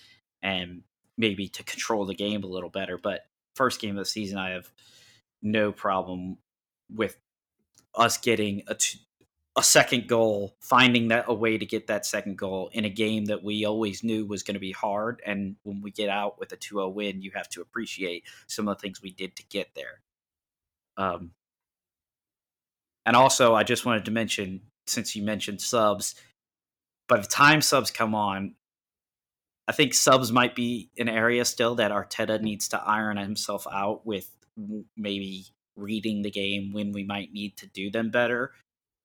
[0.42, 0.82] and
[1.16, 2.98] maybe to control the game a little better.
[2.98, 4.68] But first game of the season, I have
[5.40, 6.38] no problem
[6.92, 7.16] with
[7.94, 8.76] us getting a
[9.54, 13.26] a second goal, finding that a way to get that second goal in a game
[13.26, 15.20] that we always knew was going to be hard.
[15.26, 18.78] And when we get out with a 2-0 win, you have to appreciate some of
[18.78, 20.00] the things we did to get there.
[20.96, 21.32] Um,
[23.04, 26.14] and also, I just wanted to mention, since you mentioned subs,
[27.06, 28.54] by the time subs come on,
[29.68, 34.06] I think subs might be an area still that Arteta needs to iron himself out
[34.06, 34.30] with
[34.96, 38.52] maybe reading the game when we might need to do them better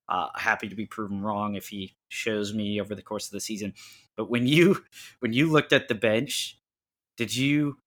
[0.09, 3.39] uh, happy to be proven wrong if he shows me over the course of the
[3.39, 3.73] season.
[4.15, 4.83] But when you
[5.19, 6.59] when you looked at the bench,
[7.17, 7.77] did you?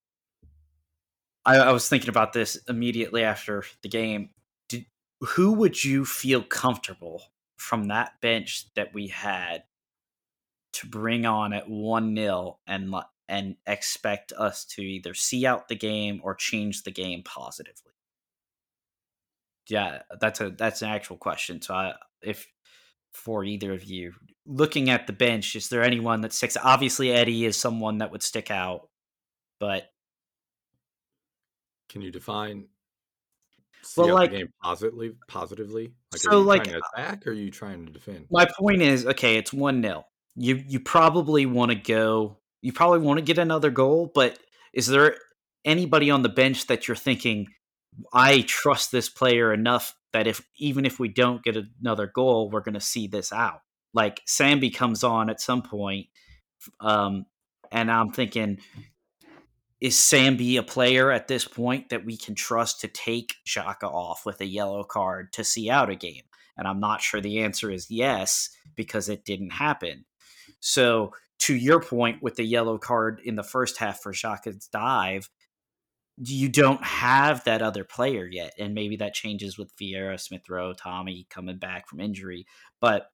[1.43, 4.29] I, I was thinking about this immediately after the game.
[4.69, 4.85] Did
[5.21, 7.23] who would you feel comfortable
[7.57, 9.63] from that bench that we had
[10.73, 12.93] to bring on at one 0 and
[13.27, 17.93] and expect us to either see out the game or change the game positively?
[19.67, 21.61] Yeah, that's a that's an actual question.
[21.61, 22.47] So I if
[23.13, 24.13] for either of you.
[24.45, 28.23] Looking at the bench is there anyone that sticks obviously eddie is someone that would
[28.23, 28.89] stick out
[29.59, 29.91] but
[31.89, 32.65] can you define
[33.95, 35.93] well like game positively positively?
[36.11, 38.25] Like so like attack or are you trying to defend?
[38.31, 40.05] My point is okay it's one nil.
[40.35, 44.39] You you probably want to go you probably want to get another goal but
[44.73, 45.17] is there
[45.63, 47.47] anybody on the bench that you're thinking
[48.13, 52.61] i trust this player enough that if even if we don't get another goal, we're
[52.61, 53.61] going to see this out.
[53.93, 56.07] Like Sambi comes on at some point,
[56.79, 57.25] um,
[57.71, 58.59] and I'm thinking
[59.79, 64.25] is Sambi a player at this point that we can trust to take Xhaka off
[64.25, 66.21] with a yellow card to see out a game?
[66.55, 70.05] And I'm not sure the answer is yes because it didn't happen.
[70.59, 75.27] So, to your point with the yellow card in the first half for Xhaka's dive,
[76.17, 78.53] you don't have that other player yet.
[78.59, 82.45] And maybe that changes with Vieira, Smith Rowe, Tommy coming back from injury.
[82.79, 83.07] But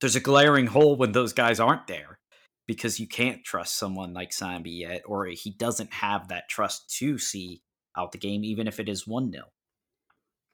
[0.00, 2.18] there's a glaring hole when those guys aren't there
[2.66, 7.18] because you can't trust someone like Sambi yet, or he doesn't have that trust to
[7.18, 7.62] see
[7.96, 9.44] out the game, even if it is 1 0.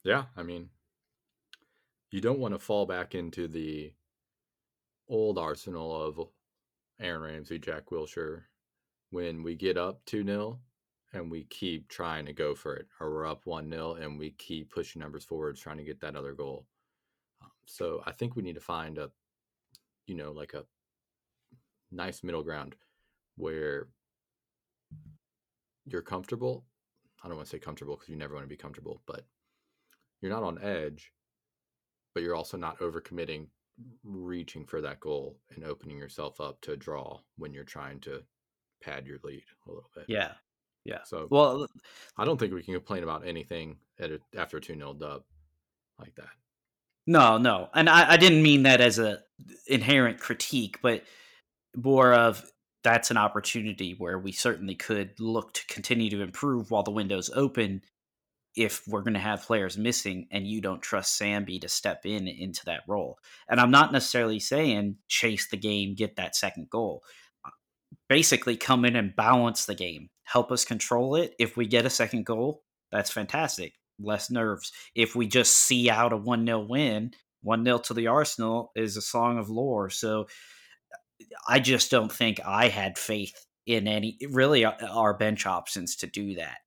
[0.05, 0.71] Yeah, I mean,
[2.11, 3.93] you don't want to fall back into the
[5.09, 6.29] old arsenal of
[7.01, 8.43] Aaron Ramsey, Jack Wilshere,
[9.11, 10.59] when we get up 2 0
[11.13, 14.31] and we keep trying to go for it, or we're up 1 0 and we
[14.33, 16.67] keep pushing numbers forward, trying to get that other goal.
[17.43, 19.11] Um, so I think we need to find a,
[20.07, 20.65] you know, like a
[21.91, 22.77] nice middle ground
[23.37, 23.89] where
[25.87, 26.65] you're comfortable.
[27.23, 29.25] I don't want to say comfortable because you never want to be comfortable, but
[30.21, 31.13] you're not on edge,
[32.15, 33.47] but you're also not overcommitting,
[34.05, 38.23] reaching for that goal and opening yourself up to a draw when you're trying to
[38.83, 40.05] pad your lead a little bit.
[40.09, 40.33] Yeah.
[40.85, 40.99] Yeah.
[41.05, 41.67] So Well,
[42.17, 45.23] I don't think we can complain about anything at a, after a 2 0 dub
[45.99, 46.31] like that.
[47.07, 47.69] no, no.
[47.75, 49.21] And I, I didn't mean that as a
[49.67, 51.03] inherent critique, but
[51.77, 52.51] more of
[52.83, 57.31] that's an opportunity where we certainly could look to continue to improve while the window's
[57.31, 57.83] open
[58.57, 62.27] if we're going to have players missing and you don't trust Sambi to step in
[62.27, 63.19] into that role.
[63.49, 67.03] And I'm not necessarily saying chase the game, get that second goal.
[68.09, 71.35] Basically, come in and balance the game, help us control it.
[71.39, 72.63] If we get a second goal,
[72.93, 73.75] that's fantastic.
[73.99, 74.73] Less nerves.
[74.95, 77.13] If we just see out a 1 0 win,
[77.43, 79.91] 1 0 to the Arsenal is a song of lore.
[79.91, 80.27] So
[81.49, 83.35] I just don't think I had faith
[83.67, 86.59] in any, really, uh, our bench options to do that.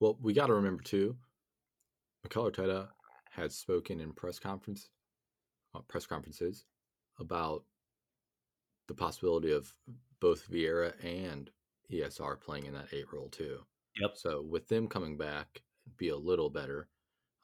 [0.00, 1.16] Well, we got to remember too,
[2.24, 2.88] Mikel Arteta
[3.30, 4.88] has spoken in press conference,
[5.74, 6.64] uh, press conferences
[7.20, 7.64] about
[8.88, 9.72] the possibility of
[10.20, 11.50] both Vieira and
[11.90, 13.58] ESR playing in that eight role too.
[14.00, 14.12] Yep.
[14.14, 15.62] So with them coming back,
[15.98, 16.88] be a little better.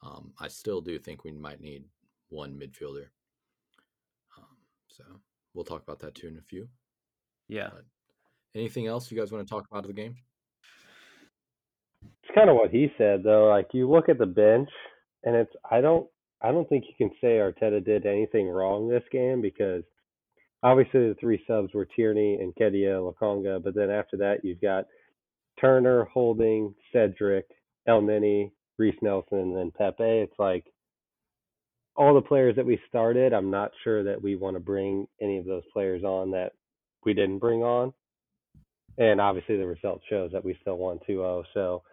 [0.01, 1.83] Um, I still do think we might need
[2.29, 3.07] one midfielder.
[4.37, 5.03] Um, so
[5.53, 6.67] we'll talk about that too in a few.
[7.47, 7.69] Yeah.
[7.71, 7.85] But
[8.55, 10.15] anything else you guys want to talk about of the game?
[12.03, 13.47] It's kind of what he said though.
[13.47, 14.69] Like you look at the bench,
[15.23, 16.07] and it's I don't
[16.41, 19.83] I don't think you can say Arteta did anything wrong this game because
[20.63, 24.85] obviously the three subs were Tierney and Nketiah Lokonga, but then after that you've got
[25.59, 27.45] Turner, Holding, Cedric,
[27.87, 30.03] El Nini, Reiss Nelson, and then Pepe.
[30.03, 30.65] It's like
[31.95, 33.33] all the players that we started.
[33.33, 36.53] I'm not sure that we want to bring any of those players on that
[37.05, 37.93] we didn't bring on.
[38.97, 41.43] And obviously the result shows that we still won 2-0.
[41.53, 41.83] So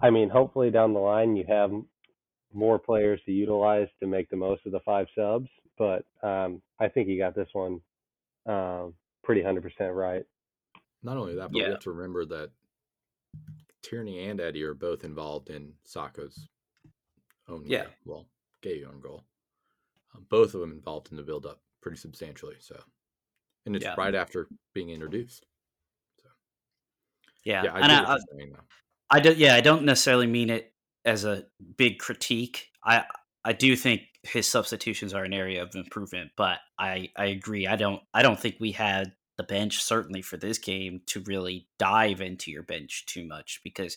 [0.00, 1.70] I mean, hopefully down the line you have
[2.52, 5.48] more players to utilize to make the most of the five subs.
[5.82, 7.80] But um, I think you got this one
[8.46, 10.24] um, pretty hundred percent right.
[11.02, 11.64] Not only that, but Yeah.
[11.64, 12.50] we have to remember that
[13.82, 16.46] Tierney and Eddie are both involved in Saka's
[17.48, 17.82] own Yeah.
[17.82, 17.92] goal.
[18.04, 18.26] Well,
[18.62, 19.24] Guehi own goal.
[20.14, 22.54] Um, both of them involved in the build up pretty substantially.
[22.60, 22.80] So,
[23.66, 23.96] and it's Yeah.
[23.98, 25.46] right after being introduced.
[26.22, 26.28] So,
[27.42, 27.64] Yeah.
[27.64, 28.64] yeah, I and get I, I, you're saying, though.
[29.10, 30.72] I do, yeah, I don't necessarily mean it
[31.04, 31.44] as a
[31.76, 32.70] big critique.
[32.84, 33.04] I
[33.44, 37.66] I do think his substitutions are an area of improvement, but I I agree.
[37.66, 41.66] I don't I don't think we had the bench certainly for this game to really
[41.78, 43.96] dive into your bench too much because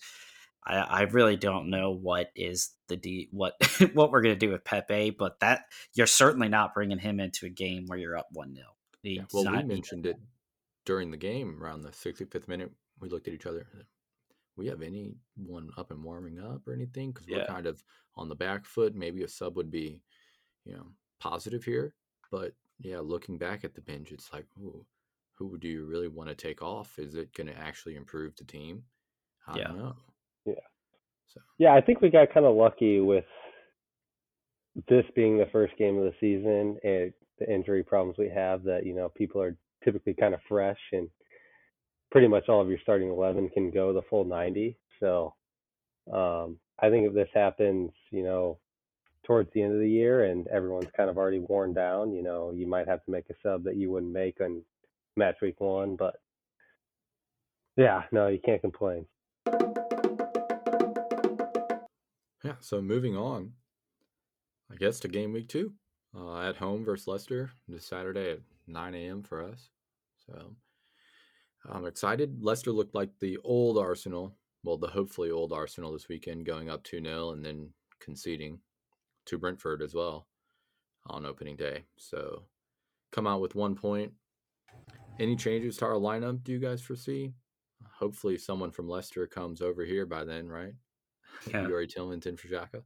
[0.66, 3.54] I, I really don't know what is the D, what
[3.94, 7.50] what we're gonna do with Pepe, but that you're certainly not bringing him into a
[7.50, 8.68] game where you're up one 0
[9.04, 10.18] Yeah, well, we mentioned it
[10.86, 12.72] during the game around the 65th minute.
[13.00, 13.68] We looked at each other.
[14.56, 17.12] We have anyone up and warming up or anything?
[17.12, 17.84] Because we're kind of
[18.16, 18.96] on the back foot.
[18.96, 20.00] Maybe a sub would be,
[20.66, 20.88] you know,
[21.20, 21.94] positive here.
[22.32, 24.86] But yeah, looking back at the bench, it's like, ooh,
[25.38, 26.98] who do you really want to take off?
[26.98, 28.84] Is it going to actually improve the team?
[29.48, 29.68] I Yeah.
[29.68, 29.96] don't know.
[30.46, 30.54] Yeah.
[31.28, 33.26] So Yeah, I think we got kind of lucky with
[34.88, 38.86] this being the first game of the season and the injury problems we have that,
[38.86, 41.10] you know, people are typically kind of fresh and
[42.12, 44.78] pretty much all of your starting 11 can go the full 90.
[45.00, 45.34] So
[46.12, 48.60] um, I think if this happens, you know,
[49.26, 52.52] towards the end of the year and everyone's kind of already worn down, you know,
[52.56, 54.62] you might have to make a sub that you wouldn't make on
[55.18, 55.96] match week one.
[55.96, 56.16] But
[57.76, 59.06] yeah, no, you can't complain.
[62.44, 62.56] Yeah.
[62.60, 63.54] So moving on,
[64.72, 65.74] I guess to game week two,
[66.16, 69.24] uh, at home versus Leicester this Saturday at 9 a.m.
[69.24, 69.70] for us.
[70.28, 70.56] So
[71.70, 72.44] I'm excited.
[72.44, 76.84] Leicester looked like the old Arsenal, well, the hopefully old Arsenal this weekend, going up
[76.84, 78.60] 2 0 and then conceding
[79.26, 80.28] to Brentford as well
[81.08, 81.84] on opening day.
[81.98, 82.44] So
[83.12, 84.14] come out with one point.
[85.20, 87.34] Any changes to our lineup do you guys foresee?
[88.00, 90.74] Hopefully, someone from Leicester comes over here by then, right?
[91.52, 91.66] Yeah.
[91.66, 92.84] Youri Tielemans in for Xhaka.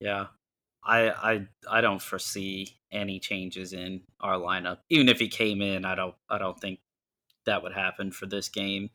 [0.00, 0.26] Yeah.
[0.82, 4.78] I I I don't foresee any changes in our lineup.
[4.88, 6.80] Even if he came in, I don't I don't think
[7.44, 8.90] that would happen for this game.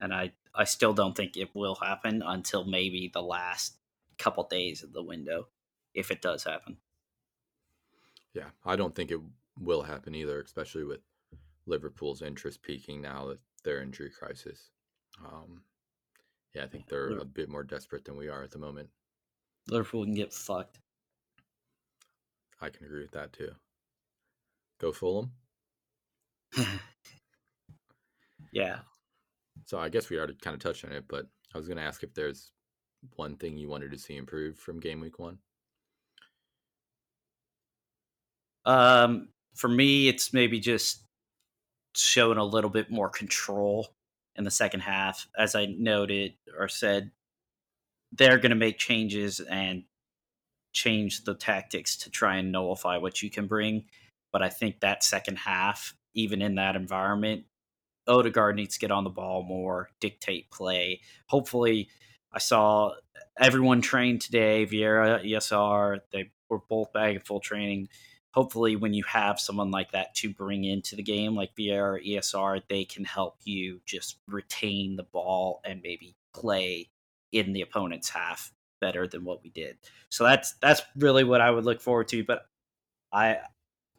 [0.00, 3.76] And I I still don't think it will happen until maybe the last
[4.20, 5.48] couple days of the window
[5.94, 6.76] if it does happen.
[8.34, 9.20] Yeah, I don't think it
[9.58, 11.00] will happen either, especially with
[11.66, 14.70] Liverpool's interest peaking now that their injury crisis.
[15.24, 15.62] Um,
[16.54, 18.88] yeah, I think they're a bit more desperate than we are at the moment.
[19.68, 20.78] Liverpool can get fucked.
[22.60, 23.52] I can agree with that too.
[24.78, 25.32] Go Fulham.
[28.52, 28.78] yeah.
[29.66, 31.84] So I guess we already kind of touched on it, but I was going to
[31.84, 32.52] ask if there's
[33.16, 35.38] one thing you wanted to see improved from game week one.
[38.64, 41.02] Um, for me, it's maybe just
[41.96, 43.88] showing a little bit more control
[44.36, 45.26] in the second half.
[45.36, 47.10] As I noted or said,
[48.12, 49.84] they're going to make changes and
[50.72, 53.84] change the tactics to try and nullify what you can bring.
[54.32, 57.44] But I think that second half, even in that environment,
[58.06, 61.00] Odegaard needs to get on the ball more, dictate play.
[61.26, 61.88] Hopefully,
[62.32, 62.92] I saw
[63.38, 64.66] everyone train today.
[64.66, 67.88] Vieira, ESR, they were both back in full training.
[68.32, 72.62] Hopefully, when you have someone like that to bring into the game, like Vieira, ESR,
[72.68, 76.88] they can help you just retain the ball and maybe play
[77.32, 79.78] in the opponent's half better than what we did.
[80.10, 82.22] So that's that's really what I would look forward to.
[82.24, 82.46] But
[83.12, 83.38] I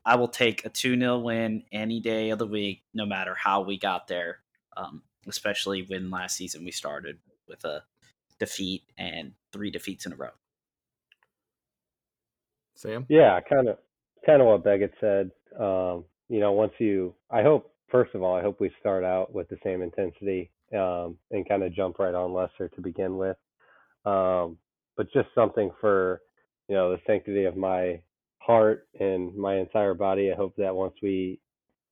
[0.06, 3.62] I will take a 2 0 win any day of the week, no matter how
[3.62, 4.40] we got there.
[4.78, 7.84] Um, especially when last season we started with a
[8.42, 10.32] defeat and three defeats in a row.
[12.74, 13.06] Sam?
[13.08, 13.78] Yeah, kind of,
[14.26, 15.30] kind of what Beckett said.
[15.60, 19.32] Um, you know, once you, I hope, first of all, I hope we start out
[19.32, 23.38] with the same intensity um, and kind of jump right on Leicester to begin with.
[24.06, 24.58] Um,
[24.98, 26.22] but just something for,
[26.68, 28.02] you know, the sanctity of my
[28.40, 30.32] heart and my entire body.
[30.32, 31.40] I hope that once we,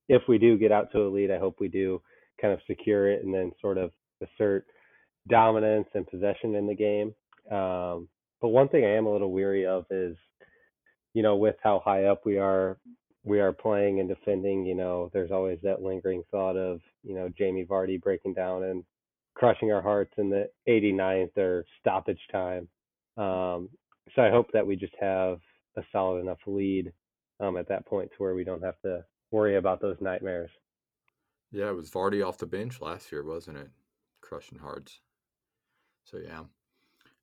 [0.07, 2.01] if we do get out to a lead, I hope we do
[2.41, 3.91] kind of secure it and then sort of
[4.23, 4.65] assert
[5.29, 7.13] dominance and possession in the game.
[7.51, 8.07] Um,
[8.41, 10.15] but one thing I am a little weary of is,
[11.13, 12.77] you know, with how high up we are,
[13.23, 14.65] we are playing and defending.
[14.65, 18.83] You know, there's always that lingering thought of, you know, Jamie Vardy breaking down and
[19.35, 22.67] crushing our hearts in the 89th or stoppage time.
[23.17, 23.69] Um,
[24.15, 25.39] so I hope that we just have
[25.77, 26.91] a solid enough lead
[27.39, 30.49] um, at that point to where we don't have to worry about those nightmares.
[31.51, 33.69] Yeah, it was Vardy off the bench last year, wasn't it?
[34.21, 34.99] Crushing hearts.
[36.09, 36.43] So yeah,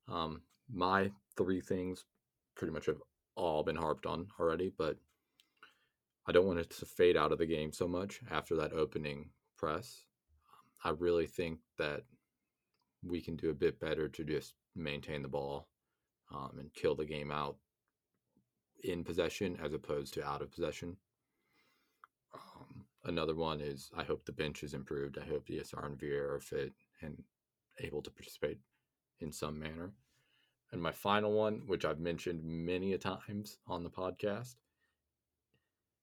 [0.08, 2.04] um, my three things
[2.54, 3.02] pretty much have
[3.34, 4.96] all been harped on already, but
[6.26, 9.30] I don't want it to fade out of the game so much after that opening
[9.56, 10.04] press.
[10.84, 12.02] I really think that
[13.02, 15.68] we can do a bit better to just maintain the ball
[16.32, 17.56] um, and kill the game out
[18.84, 20.96] in possession as opposed to out of possession.
[22.34, 25.18] Um, another one is I hope the bench is improved.
[25.18, 26.72] I hope ESR and Vieira are fit
[27.02, 27.22] and
[27.80, 28.58] able to participate
[29.20, 29.94] in some manner.
[30.72, 34.56] And my final one, which I've mentioned many a times on the podcast,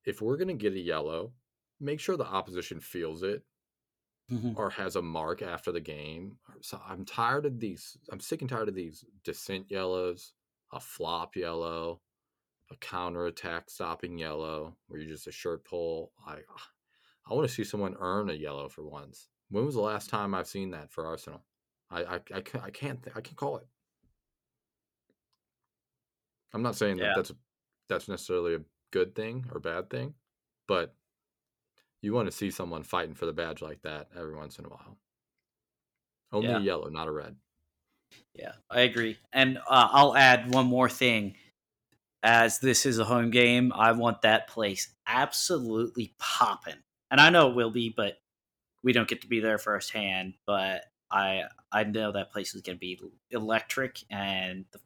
[0.06, 1.34] if we're going to get a yellow,
[1.80, 3.46] make sure the opposition feels it
[4.31, 4.58] Mhm.
[4.58, 6.40] or has a mark after the game.
[6.62, 7.98] So I'm tired of these.
[8.10, 10.33] I'm sick and tired of these descent yellows,
[10.71, 12.02] a flop yellow,
[12.69, 16.13] a counterattack stopping yellow, where you're just a shirt pull.
[16.25, 16.44] I
[17.25, 19.29] I want to see someone earn a yellow for once.
[19.50, 21.46] When was the last time I've seen that for Arsenal?
[21.94, 23.67] I I, I, can't, I can't I can't call it.
[26.54, 27.13] I'm not saying that Yeah.
[27.15, 27.33] that's
[27.89, 30.13] that's necessarily a good thing or bad thing,
[30.67, 30.96] but
[32.02, 34.69] you want to see someone fighting for the badge like that every once in a
[34.69, 34.98] while.
[36.31, 36.58] Only Yeah.
[36.58, 37.35] a yellow, not a red.
[38.33, 39.17] Yeah, I agree.
[39.31, 41.35] And uh, I'll add one more thing.
[42.25, 46.81] As this is a home game, I want that place absolutely popping.
[47.12, 48.21] And I know it will be, but
[48.81, 50.35] we don't get to be there firsthand.
[50.46, 53.00] But I I know that place is going to be
[53.32, 54.80] electric, and the,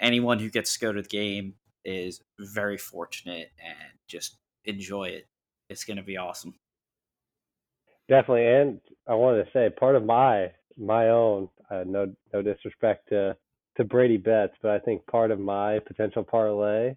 [0.00, 1.54] anyone who gets to go to the game
[1.84, 5.28] is very fortunate and just enjoy it.
[5.68, 6.54] It's going to be awesome.
[8.08, 13.10] Definitely, and I wanted to say part of my my own uh, no no disrespect
[13.10, 13.36] to
[13.76, 16.94] to Brady bets, but I think part of my potential parlay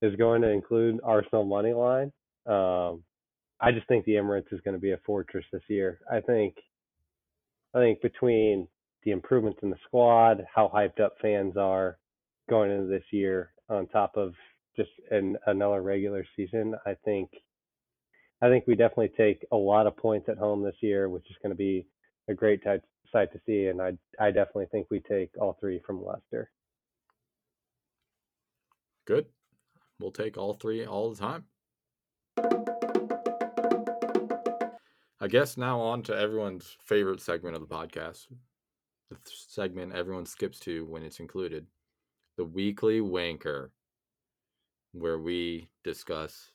[0.00, 2.12] is going to include Arsenal money line.
[2.46, 3.02] Um,
[3.60, 5.98] I just think the Emirates is going to be a fortress this year.
[6.10, 6.54] I think
[7.76, 8.68] I think between
[9.04, 11.98] the improvements in the squad, how hyped up fans are
[12.48, 14.32] going into this year, on top of
[14.76, 17.30] just an, another regular season, I think
[18.42, 21.36] I think we definitely take a lot of points at home this year, which is
[21.42, 21.86] going to be
[22.28, 23.66] a great sight to see.
[23.66, 26.50] And I I definitely think we take all three from Leicester.
[29.06, 29.26] Good.
[30.00, 31.44] We'll take all three all the time.
[35.20, 38.26] I guess now on to everyone's favorite segment of the podcast.
[39.10, 41.66] The segment everyone skips to when it's included.
[42.36, 43.70] The weekly wanker,
[44.92, 46.50] where we discuss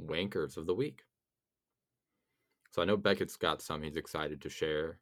[0.00, 1.02] wankers of the week.
[2.72, 4.98] So I know Beckett's got some he's excited to share.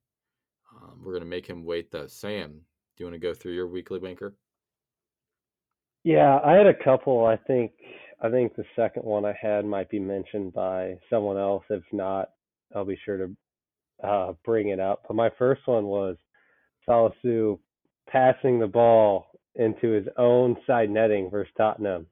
[0.74, 2.06] Um, we're going to make him wait though.
[2.06, 2.58] Sam, do
[2.98, 4.32] you want to go through your weekly wanker?
[6.04, 7.24] Yeah, I had a couple.
[7.24, 7.72] I think
[8.22, 11.64] I think the second one I had might be mentioned by someone else.
[11.70, 12.30] If not,
[12.74, 15.04] I'll be sure to uh, bring it up.
[15.08, 16.16] But my first one was
[16.88, 17.58] Salisu
[18.08, 22.06] passing the ball into his own side netting versus Tottenham.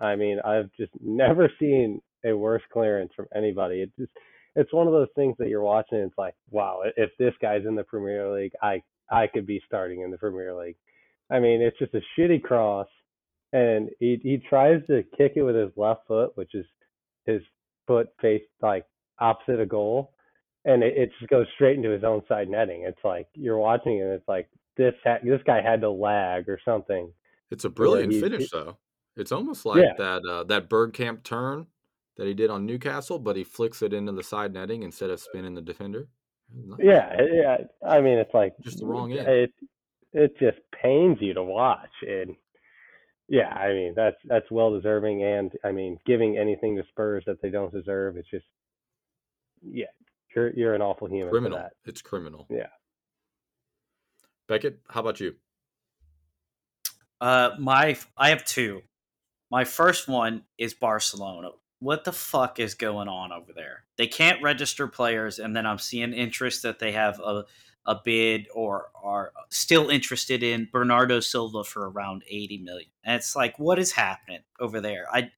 [0.00, 3.82] I mean, I've just never seen a worse clearance from anybody.
[3.82, 4.12] It just
[4.54, 5.98] it's one of those things that you're watching.
[5.98, 10.02] it's like, wow, if this guy's in the Premier League, I I could be starting
[10.02, 10.76] in the Premier League.
[11.30, 12.88] I mean, it's just a shitty cross
[13.52, 16.66] and he he tries to kick it with his left foot, which is
[17.26, 17.40] his
[17.86, 18.84] foot faced like
[19.18, 20.12] opposite a goal,
[20.64, 22.84] and it, it just goes straight into his own side netting.
[22.86, 26.48] It's like you're watching it, and it's like this ha- this guy had to lag
[26.48, 27.12] or something.
[27.50, 28.78] It's a brilliant finish, though.
[29.16, 29.92] It's almost like yeah.
[29.98, 31.66] that uh, that Bergkamp turn
[32.16, 35.20] that he did on Newcastle, but he flicks it into the side netting instead of
[35.20, 36.08] spinning the defender.
[36.54, 36.80] Nice.
[36.82, 37.56] Yeah, yeah.
[37.86, 39.28] I mean, it's like just the wrong end.
[39.28, 39.52] It
[40.12, 42.34] it just pains you to watch, and
[43.32, 47.40] yeah, I mean that's that's well deserving, and I mean giving anything to Spurs that
[47.40, 48.18] they don't deserve.
[48.18, 48.44] It's just,
[49.62, 49.86] yeah,
[50.36, 51.30] you're you're an awful human.
[51.30, 51.66] Criminal.
[51.86, 52.46] It's criminal.
[52.50, 52.66] Yeah.
[54.48, 55.34] Beckett, how about you?
[57.22, 58.82] Uh, my I have two.
[59.50, 61.52] My first one is Barcelona.
[61.78, 63.84] What the fuck is going on over there?
[63.96, 67.44] They can't register players, and then I'm seeing interest that they have a
[67.86, 72.90] a bid or are still interested in Bernardo Silva for around 80 million.
[73.04, 75.06] And it's like, what is happening over there?
[75.12, 75.30] I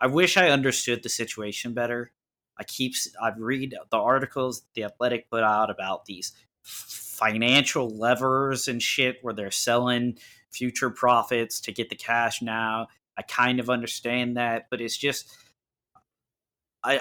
[0.00, 2.12] I wish I understood the situation better.
[2.58, 6.32] I keep I read the articles the Athletic put out about these
[6.62, 10.18] financial levers and shit where they're selling
[10.50, 12.88] future profits to get the cash now.
[13.16, 15.36] I kind of understand that, but it's just
[16.84, 17.00] I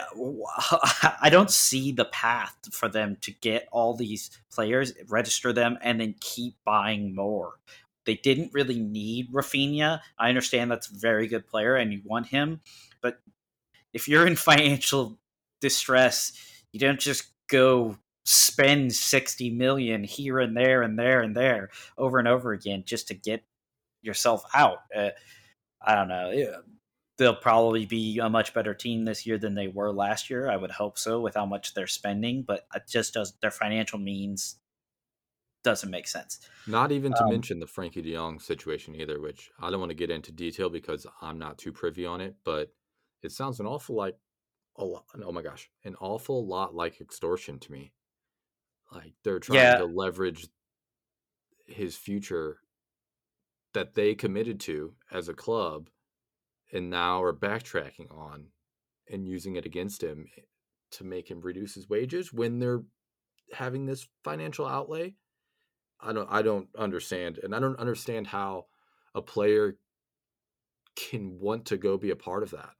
[1.21, 5.99] I don't see the path for them to get all these players, register them, and
[5.99, 7.53] then keep buying more.
[8.05, 10.01] They didn't really need Raphinha.
[10.17, 12.61] I understand that's a very good player and you want him,
[13.01, 13.19] but
[13.93, 15.19] if you're in financial
[15.59, 16.33] distress,
[16.71, 22.19] you don't just go spend 60 million here and there and there and there over
[22.19, 23.43] and over again just to get
[24.01, 24.79] yourself out.
[24.95, 25.09] Uh,
[25.81, 26.31] I don't know
[27.21, 30.49] they'll probably be a much better team this year than they were last year.
[30.49, 33.99] I would hope so with how much they're spending, but it just does their financial
[33.99, 34.55] means
[35.63, 36.39] doesn't make sense.
[36.65, 39.91] Not even to um, mention the Frenkie De Jong situation either, which I don't want
[39.91, 42.73] to get into detail because I'm not too privy on it, but
[43.21, 44.17] it sounds an awful like
[44.77, 45.03] a lot.
[45.23, 47.93] Oh my gosh, an awful lot like extortion to me.
[48.91, 49.77] Like they're trying yeah.
[49.77, 50.47] to leverage
[51.67, 52.57] his future
[53.75, 55.87] that they committed to as a club
[56.71, 58.47] and now are backtracking on
[59.09, 60.41] and using it against him eh,
[60.91, 62.83] to make him reduce his wages when they're
[63.53, 65.13] having this financial outlay.
[65.99, 68.65] I don't I don't understand and I don't understand how
[69.13, 69.77] a player
[70.95, 72.71] can want to go be a part of that.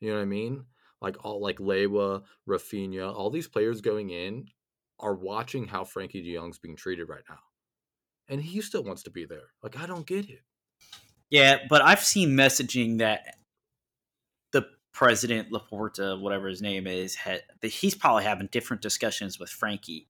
[0.00, 0.64] You know what I mean?
[1.00, 4.46] Like all like Lewa, Raphinha, all these players going in
[4.98, 7.38] are watching how Frenkie de Jong's being treated right now.
[8.28, 9.50] And he still wants to be there.
[9.62, 10.42] Like I don't get it.
[11.34, 13.38] Yeah, but I've seen messaging that
[14.52, 20.06] the president Laporta, whatever his name is, had, he's probably having different discussions with Frenkie.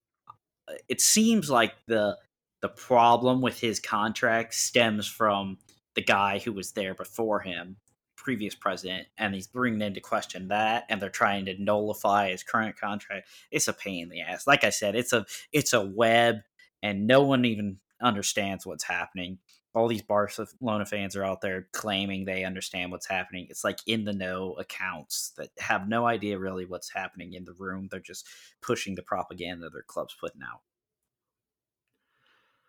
[0.68, 2.18] Uh, it seems like the
[2.60, 5.56] the problem with his contract stems from
[5.94, 7.76] the guy who was there before him,
[8.18, 12.78] previous president, and he's bringing into question that, and they're trying to nullify his current
[12.78, 13.28] contract.
[13.50, 14.46] It's a pain in the ass.
[14.46, 16.40] Like I said, it's a it's a web,
[16.82, 19.38] and no one even understands what's happening
[19.74, 23.48] all these Barcelona fans are out there claiming they understand what's happening.
[23.50, 27.54] It's like in the know accounts that have no idea really what's happening in the
[27.54, 27.88] room.
[27.90, 28.26] They're just
[28.62, 30.60] pushing the propaganda their club's putting out.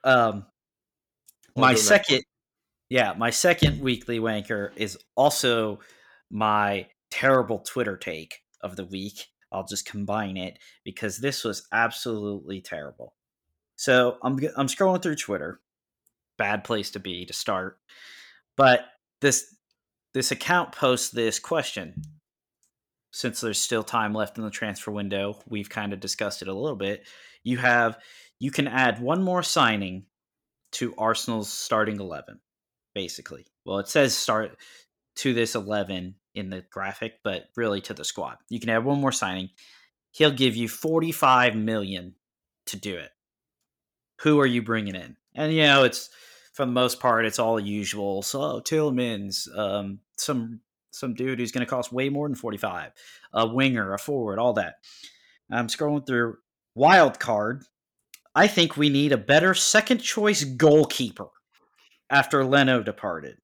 [0.04, 0.46] Um,
[1.56, 2.24] my second,
[2.90, 5.80] yeah, my second weekly wanker is also
[6.32, 9.28] my terrible Twitter take of the week.
[9.52, 13.14] I'll just combine it because this was absolutely terrible.
[13.76, 15.60] So I'm I'm scrolling through Twitter.
[16.38, 17.80] Bad place to be to start.
[18.58, 18.86] But
[19.22, 19.56] this
[20.14, 22.02] this account posts this question.
[23.12, 26.54] Since there's still time left in the transfer window, we've kind of discussed it a
[26.54, 27.08] little bit.
[27.44, 27.98] You have
[28.40, 30.06] you can add one more signing
[30.74, 32.40] to Arsenal's starting 11
[32.96, 33.46] basically.
[33.66, 34.58] Well, it says start
[35.18, 38.38] to this 11 in the graphic, but really to the squad.
[38.50, 39.50] You can add one more signing.
[40.12, 42.16] He'll give you 45 million
[42.68, 43.12] to do it.
[44.22, 45.18] Who are you bringing in?
[45.36, 46.10] And you know, it's
[46.54, 48.22] for the most part, it's all usual.
[48.22, 50.62] So oh, Tielemans, um, some
[50.92, 52.92] some dude who's going to cost way more than 45,
[53.34, 54.76] a winger, a forward, all that.
[55.52, 56.38] I'm scrolling through
[56.74, 57.64] wild card.
[58.34, 61.28] I think we need a better second choice goalkeeper
[62.10, 63.38] after Leno departed.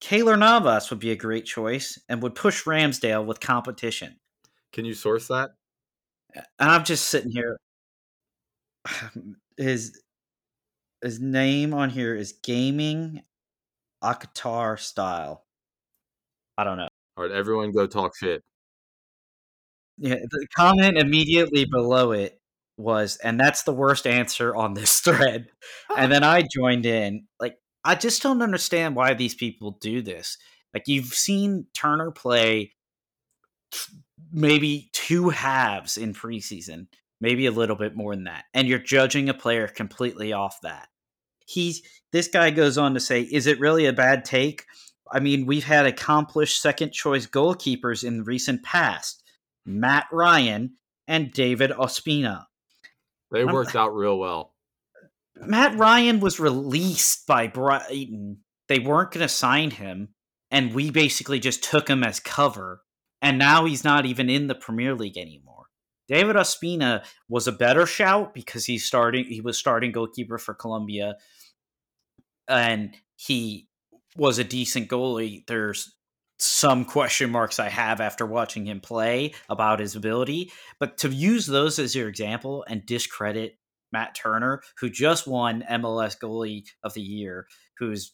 [0.00, 4.16] Keylor Navas would be a great choice and would push Ramsdale with competition.
[4.72, 5.50] Can you source that?
[6.34, 7.58] And I'm just sitting here.
[9.56, 10.00] His
[11.02, 13.22] his name on here is Gaming
[14.02, 15.44] Akatar Style.
[16.56, 16.88] I don't know.
[17.16, 18.42] All right, everyone go talk shit.
[19.98, 22.40] Yeah, the comment immediately below it
[22.76, 25.48] was, and that's the worst answer on this thread.
[25.96, 27.26] and then I joined in.
[27.40, 30.38] Like, I just don't understand why these people do this.
[30.72, 32.72] Like, you've seen Turner play
[34.32, 36.86] maybe two halves in preseason,
[37.20, 40.88] maybe a little bit more than that, and you're judging a player completely off that.
[41.46, 44.64] He's this guy goes on to say, "Is it really a bad take?"
[45.10, 49.22] I mean, we've had accomplished second choice goalkeepers in the recent past,
[49.64, 52.46] Matt Ryan and David Ospina.
[53.30, 54.54] They worked I'm, out real well.
[55.36, 58.38] Matt Ryan was released by Brighton.
[58.68, 60.10] They weren't going to sign him,
[60.50, 62.82] and we basically just took him as cover.
[63.20, 65.57] And now he's not even in the Premier League anymore.
[66.08, 69.26] David Ospina was a better shout because he's starting.
[69.26, 71.16] He was starting goalkeeper for Colombia,
[72.48, 73.68] and he
[74.16, 75.46] was a decent goalie.
[75.46, 75.94] There's
[76.38, 81.46] some question marks I have after watching him play about his ability, but to use
[81.46, 83.58] those as your example and discredit
[83.92, 87.46] Matt Turner, who just won MLS Goalie of the Year,
[87.78, 88.12] who's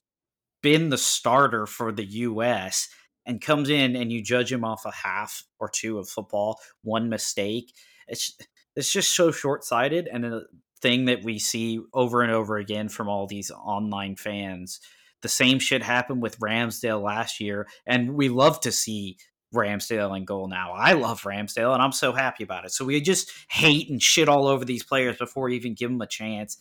[0.62, 2.88] been the starter for the U.S.
[3.26, 7.08] and comes in and you judge him off a half or two of football, one
[7.08, 7.72] mistake.
[8.08, 8.36] It's
[8.76, 10.42] it's just so short sighted and a
[10.80, 14.80] thing that we see over and over again from all these online fans.
[15.22, 19.16] The same shit happened with Ramsdale last year, and we love to see
[19.54, 20.72] Ramsdale in goal now.
[20.72, 22.72] I love Ramsdale, and I'm so happy about it.
[22.72, 26.02] So we just hate and shit all over these players before we even give them
[26.02, 26.58] a chance.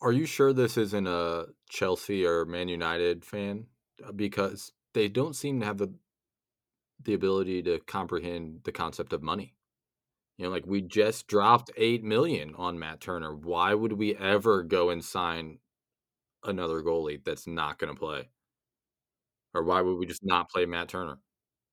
[0.00, 3.66] Are you sure this isn't a Chelsea or Man United fan?
[4.14, 5.92] Because they don't seem to have the
[7.04, 9.54] the ability to comprehend the concept of money.
[10.38, 13.34] You know, like we just dropped eight million on Matt Turner.
[13.34, 15.58] Why would we ever go and sign
[16.44, 18.30] another goalie that's not going to play?
[19.54, 21.18] Or why would we just not play Matt Turner?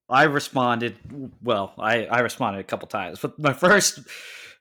[0.09, 0.97] I responded
[1.41, 1.73] well.
[1.79, 4.01] I I responded a couple times, but my first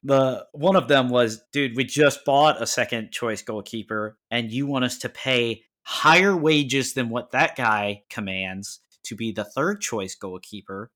[0.05, 4.67] the one of them was, dude, we just bought a second choice goalkeeper, and you
[4.67, 9.81] want us to pay higher wages than what that guy commands to be the third
[9.81, 10.91] choice goalkeeper,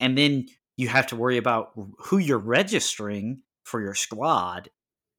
[0.00, 4.70] and then you have to worry about who you're registering for your squad,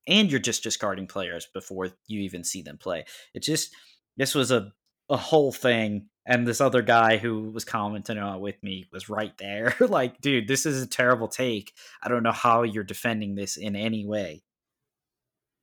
[0.07, 3.05] and you're just discarding players before you even see them play.
[3.33, 3.73] It just
[4.17, 4.71] this was a
[5.09, 9.37] a whole thing and this other guy who was commenting on with me was right
[9.37, 9.75] there.
[9.79, 11.73] Like dude this is a terrible take.
[12.01, 14.43] I don't know how you're defending this in any way.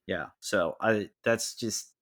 [0.06, 1.92] Yeah so i that's just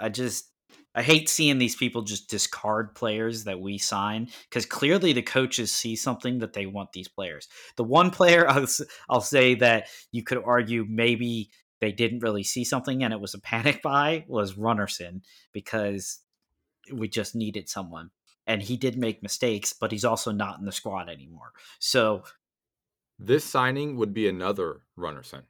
[0.00, 0.49] i just
[0.94, 5.72] i hate seeing these people just discard players that we sign because clearly the coaches
[5.72, 8.66] see something that they want these players the one player I'll,
[9.08, 13.34] I'll say that you could argue maybe they didn't really see something and it was
[13.34, 15.22] a panic buy was Runarsson
[15.52, 16.20] because
[16.92, 18.10] we just needed someone.
[18.46, 21.52] And he did make mistakes, but he's also not in the squad anymore.
[21.78, 22.24] So
[23.18, 25.42] this signing would be another Runarsson.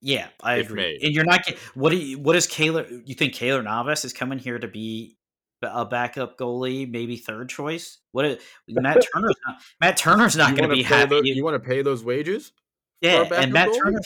[0.00, 0.82] Yeah, I agree.
[0.82, 1.02] Made.
[1.02, 1.40] And you're not
[1.74, 3.02] what do you, what is Keylor?
[3.06, 5.16] You think Keylor Navas is coming here to be
[5.62, 7.98] a backup goalie, maybe third choice?
[8.12, 8.38] What is,
[8.68, 11.08] Matt Turner's not Matt Turner's not going to be happy.
[11.08, 12.52] Those, you want to pay those wages?
[13.00, 13.78] Yeah, and Matt goalie?
[13.78, 14.00] Turner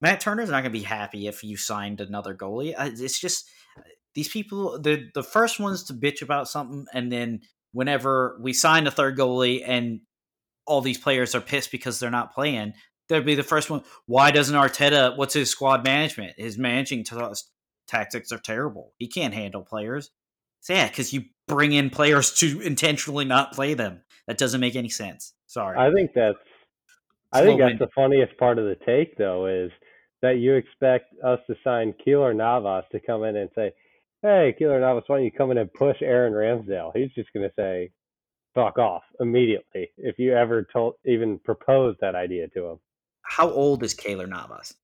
[0.00, 2.74] Matt Turner's not going to be happy if you signed another goalie.
[2.76, 3.82] Uh, it's just uh,
[4.14, 7.40] these people the the first ones to bitch about something and then
[7.72, 10.00] whenever we sign a third goalie and
[10.66, 12.72] all these players are pissed because they're not playing
[13.10, 13.82] they'd be the first one.
[14.06, 16.34] Why doesn't arteta what's his squad management?
[16.38, 17.16] His managing t-
[17.86, 18.94] tactics are terrible.
[18.98, 20.10] He can't handle players.
[20.60, 24.02] So yeah because you bring in players to intentionally not play them.
[24.26, 25.34] That doesn't make any sense.
[25.46, 25.76] Sorry.
[25.76, 26.38] I think that's
[27.32, 29.70] I think that's the funniest part of the take, though, is
[30.22, 33.72] that you expect us to sign Keylor Navas to come in and say,
[34.22, 37.48] "Hey, Keylor Navas, why don't you come in and push Aaron Ramsdale?" He's just going
[37.48, 37.90] to say,
[38.54, 42.80] "Fuck off" immediately if you ever told, even proposed that idea to him.
[43.30, 44.74] How old is Keylor Navas?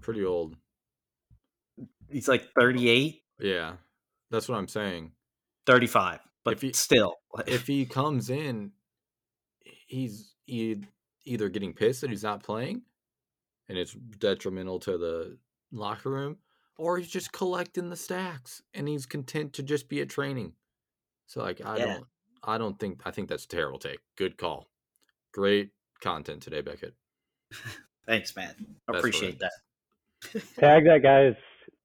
[0.00, 0.56] Pretty old.
[2.10, 3.76] He's like 38, Yeah,
[4.30, 5.12] that's what I'm saying.
[5.66, 7.16] 35, but If he- still.
[7.46, 8.72] If he comes in,
[9.86, 12.86] he's either getting pissed that he's not playing,
[13.68, 15.38] and it's detrimental to the
[15.70, 16.38] locker room,
[16.78, 20.54] or he's just collecting the stacks and he's content to just be at training.
[21.26, 21.84] So like I Yeah.
[21.84, 22.06] don't
[22.44, 24.00] I don't think I think that's a terrible take.
[24.16, 24.70] Good call.
[25.32, 26.94] Great content today, Beckett.
[28.06, 28.54] Thanks, man.
[28.88, 29.50] I appreciate right.
[30.32, 30.42] that.
[30.58, 31.34] Tag that guy's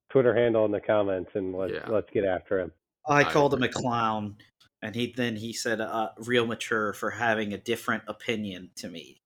[0.09, 1.88] Twitter handle in the comments and let's Yeah.
[1.89, 2.72] let's get after him.
[3.07, 4.38] I I called him a clown,
[4.82, 9.22] and he then he said, uh, "Real mature for having a different opinion to me."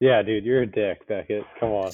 [0.00, 1.44] Yeah, dude, you're a dick, Beckett.
[1.58, 1.90] Come on.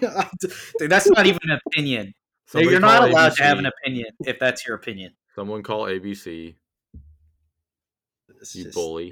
[0.00, 2.12] Dude, that's not even an opinion.
[2.48, 5.14] Somebody You're not call allowed to have an opinion if that's your opinion.
[5.36, 6.56] Someone call ABC.
[8.40, 9.04] It's You just- bully.
[9.06, 9.10] Yeah,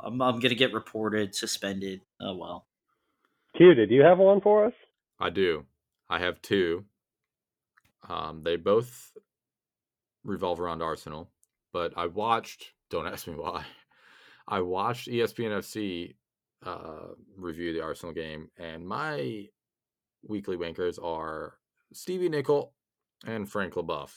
[0.00, 2.02] I'm, I'm gonna get reported, suspended.
[2.20, 2.66] Oh well.
[3.56, 4.74] Q, did you have one for us?
[5.18, 5.64] I do.
[6.08, 6.84] I have two.
[8.08, 9.12] Um, they both
[10.24, 11.30] revolve around Arsenal,
[11.72, 12.72] but I watched.
[12.90, 13.64] Don't ask me why.
[14.48, 16.14] I watched ESPN FC
[16.64, 19.46] uh, review the Arsenal game, and my
[20.22, 21.54] weekly wankers are
[21.92, 22.72] Stevie Nicol
[23.26, 24.10] and Frank Leboeuf.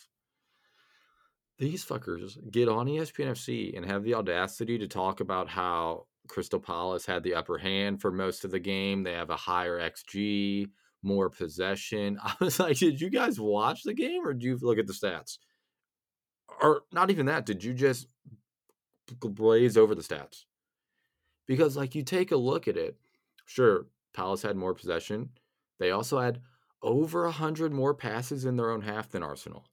[1.59, 6.59] These fuckers get on ESPN FC and have the audacity to talk about how Crystal
[6.59, 9.03] Palace had the upper hand for most of the game.
[9.03, 10.69] They have a higher XG,
[11.03, 12.17] more possession.
[12.23, 14.93] I was like, did you guys watch the game or do you look at the
[14.93, 15.37] stats?
[16.61, 18.07] Or not even that, did you just
[19.19, 20.45] blaze over the stats?
[21.45, 22.97] Because, like, you take a look at it,
[23.45, 25.29] sure, Palace had more possession.
[25.79, 26.41] They also had
[26.81, 29.65] over 100 more passes in their own half than Arsenal.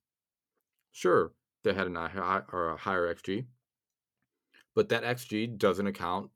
[0.93, 1.33] Sure,
[1.67, 3.45] they had a, high, or a higher XG,
[4.75, 6.31] but that XG doesn't account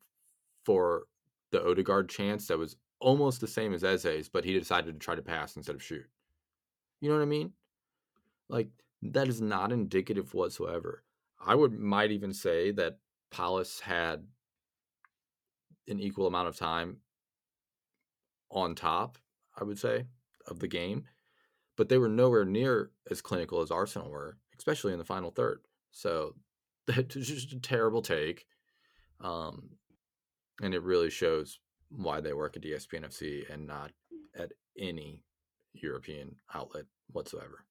[0.65, 1.05] for
[1.53, 5.15] the Odegaard chance that was almost the same as Eze's, but he decided to try
[5.15, 6.05] to pass instead of shoot.
[7.01, 7.53] You know what I mean?
[8.49, 8.69] Like
[9.03, 11.05] that is not indicative whatsoever.
[11.45, 12.99] I would might even say that
[13.31, 14.27] Palace had
[15.87, 16.99] an equal amount of time
[18.51, 19.17] on top,
[19.57, 20.07] I would say,
[20.49, 21.05] of the game,
[21.77, 25.61] but they were nowhere near as clinical as Arsenal were, especially in the final third.
[25.91, 26.35] So
[26.87, 28.45] that's just a terrible take.
[29.23, 29.71] Um,
[30.63, 31.59] and it really shows
[31.89, 33.91] why they work at ESPN FC and not
[34.39, 35.25] at any
[35.73, 37.65] European outlet whatsoever.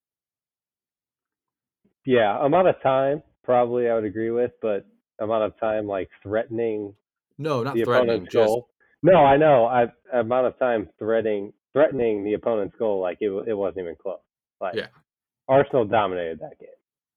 [2.05, 4.85] Yeah, amount of time probably I would agree with, but
[5.19, 6.93] amount of time like threatening
[7.37, 8.09] No, not the threatening.
[8.15, 8.69] opponent's Just goal.
[9.03, 9.65] No, I know.
[9.65, 14.19] I amount of time threatening threatening the opponent's goal like it it wasn't even close.
[14.59, 14.87] Like Yeah.
[15.47, 16.69] Arsenal dominated that game.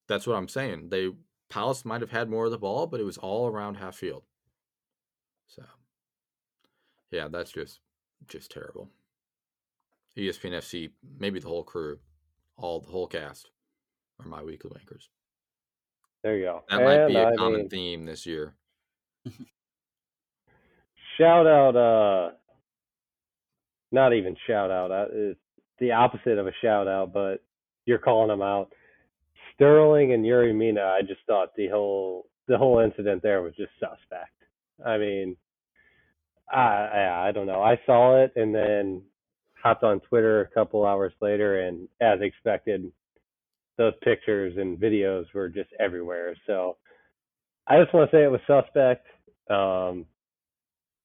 [0.09, 0.89] That's what I'm saying.
[0.91, 1.11] They
[1.49, 4.25] Palace might have had more of the ball, but it was all around half field.
[5.47, 5.65] So,
[7.11, 7.81] yeah, that's just
[8.29, 8.91] just terrible.
[10.17, 11.99] ESPN FC, maybe the whole crew,
[12.57, 13.51] all the whole cast,
[14.21, 15.09] are my weekly wankers.
[16.23, 16.65] There you go.
[16.69, 18.57] That might be And a I common mean, theme this year.
[21.19, 22.33] shout out uh
[23.91, 25.41] not even shout out uh, it's
[25.79, 27.39] the opposite of a shout out but
[27.87, 28.73] you're calling them out
[29.55, 33.73] sterling and yerry mina i just thought the whole the whole incident there was just
[33.79, 34.33] suspect
[34.85, 35.37] i mean
[36.53, 39.03] i i, I don't know i saw it and then
[39.63, 42.91] hopped on twitter a couple hours later and as expected
[43.79, 46.77] those pictures and videos were just everywhere so
[47.67, 49.07] i just want to say it was suspect
[49.51, 50.07] um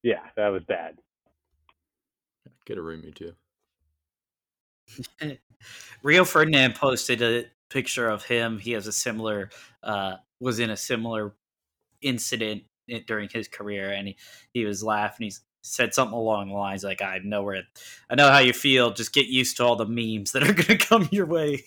[0.04, 0.98] yeah, that was bad.
[2.66, 3.34] Get a room, you two.
[6.04, 8.60] Rio Ferdinand posted a picture of him.
[8.60, 9.50] He has a similar,
[9.84, 11.34] uh, was in a similar
[12.02, 12.64] incident
[13.06, 14.18] during his career, and he,
[14.54, 15.28] he was laughing.
[15.28, 17.64] He said something along the lines like, "I know where,
[18.10, 18.92] I know how you feel.
[18.92, 21.64] Just get used to all the memes that are going to come your way."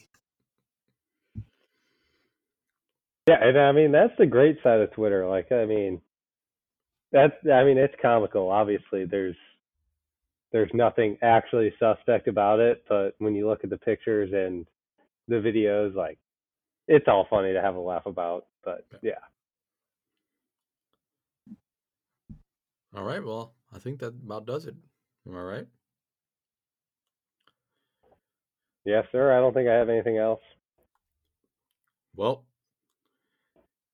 [3.29, 5.27] Yeah, and I mean that's the great side of Twitter.
[5.27, 6.01] Like, I mean,
[7.13, 8.51] that's I mean it's comical.
[8.51, 9.37] Obviously, there's
[10.53, 14.67] there's nothing actually suspect about it, but when you look at the pictures and
[15.29, 16.19] the videos, like
[16.89, 18.47] it's all funny to have a laugh about.
[18.65, 19.13] But yeah,
[22.95, 23.25] All right.
[23.25, 24.75] Well, I think that about does it.
[25.27, 25.67] Am I right?
[28.85, 29.37] yes, sir.
[29.37, 30.41] I don't think I have anything else.
[32.17, 32.45] Well,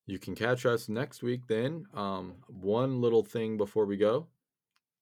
[0.06, 1.84] you can catch us next week then.
[1.92, 4.28] Um, one little thing before we go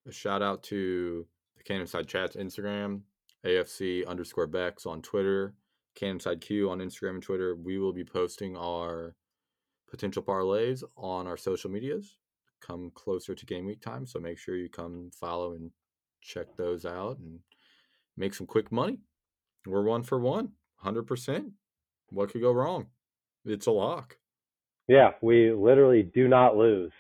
[0.07, 3.01] a shout out to the Cannon Side Chats Instagram,
[3.47, 5.55] AFC underscore Bex on Twitter,
[5.95, 7.57] Cannon Side Q on Instagram and Twitter.
[7.57, 9.15] We will be posting our
[9.89, 12.17] potential parlays on our social medias
[12.65, 14.07] come closer to game week time.
[14.07, 15.71] So make sure you come follow and
[16.21, 17.41] check those out and
[18.17, 19.01] make some quick money.
[19.67, 20.53] We're one for one,
[20.85, 21.51] 100%.
[22.11, 22.87] What could go wrong?
[23.45, 24.17] It's a lock.
[24.89, 26.93] Yeah, we literally do not lose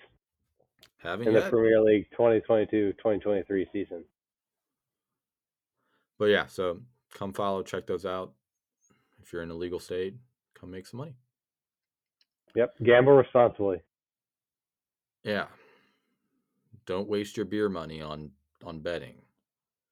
[0.99, 1.43] Haven't in the.
[1.43, 4.05] Premier League 2022-2023 season.
[6.19, 6.81] But yeah, so
[7.13, 8.33] come follow, check those out.
[9.25, 10.15] If you're in a legal state,
[10.55, 11.15] come make some money.
[12.55, 13.81] Yep, gamble responsibly.
[15.25, 15.47] Yeah.
[16.85, 18.31] Don't waste your beer money on
[18.65, 19.15] on betting.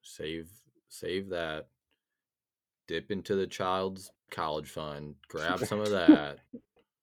[0.02, 0.50] Save
[0.88, 1.68] save that.
[2.86, 5.14] Dip into the child's college fund.
[5.28, 6.40] Grab some of that.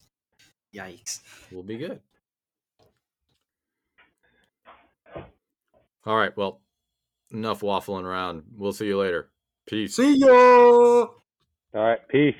[0.76, 1.22] Yikes.
[1.52, 2.00] We'll be good.
[6.06, 6.62] All right, well,
[7.32, 8.44] enough waffling around.
[8.56, 9.32] We'll see you later.
[9.66, 9.96] Peace.
[9.96, 11.08] See ya.
[11.74, 12.36] All right, peace.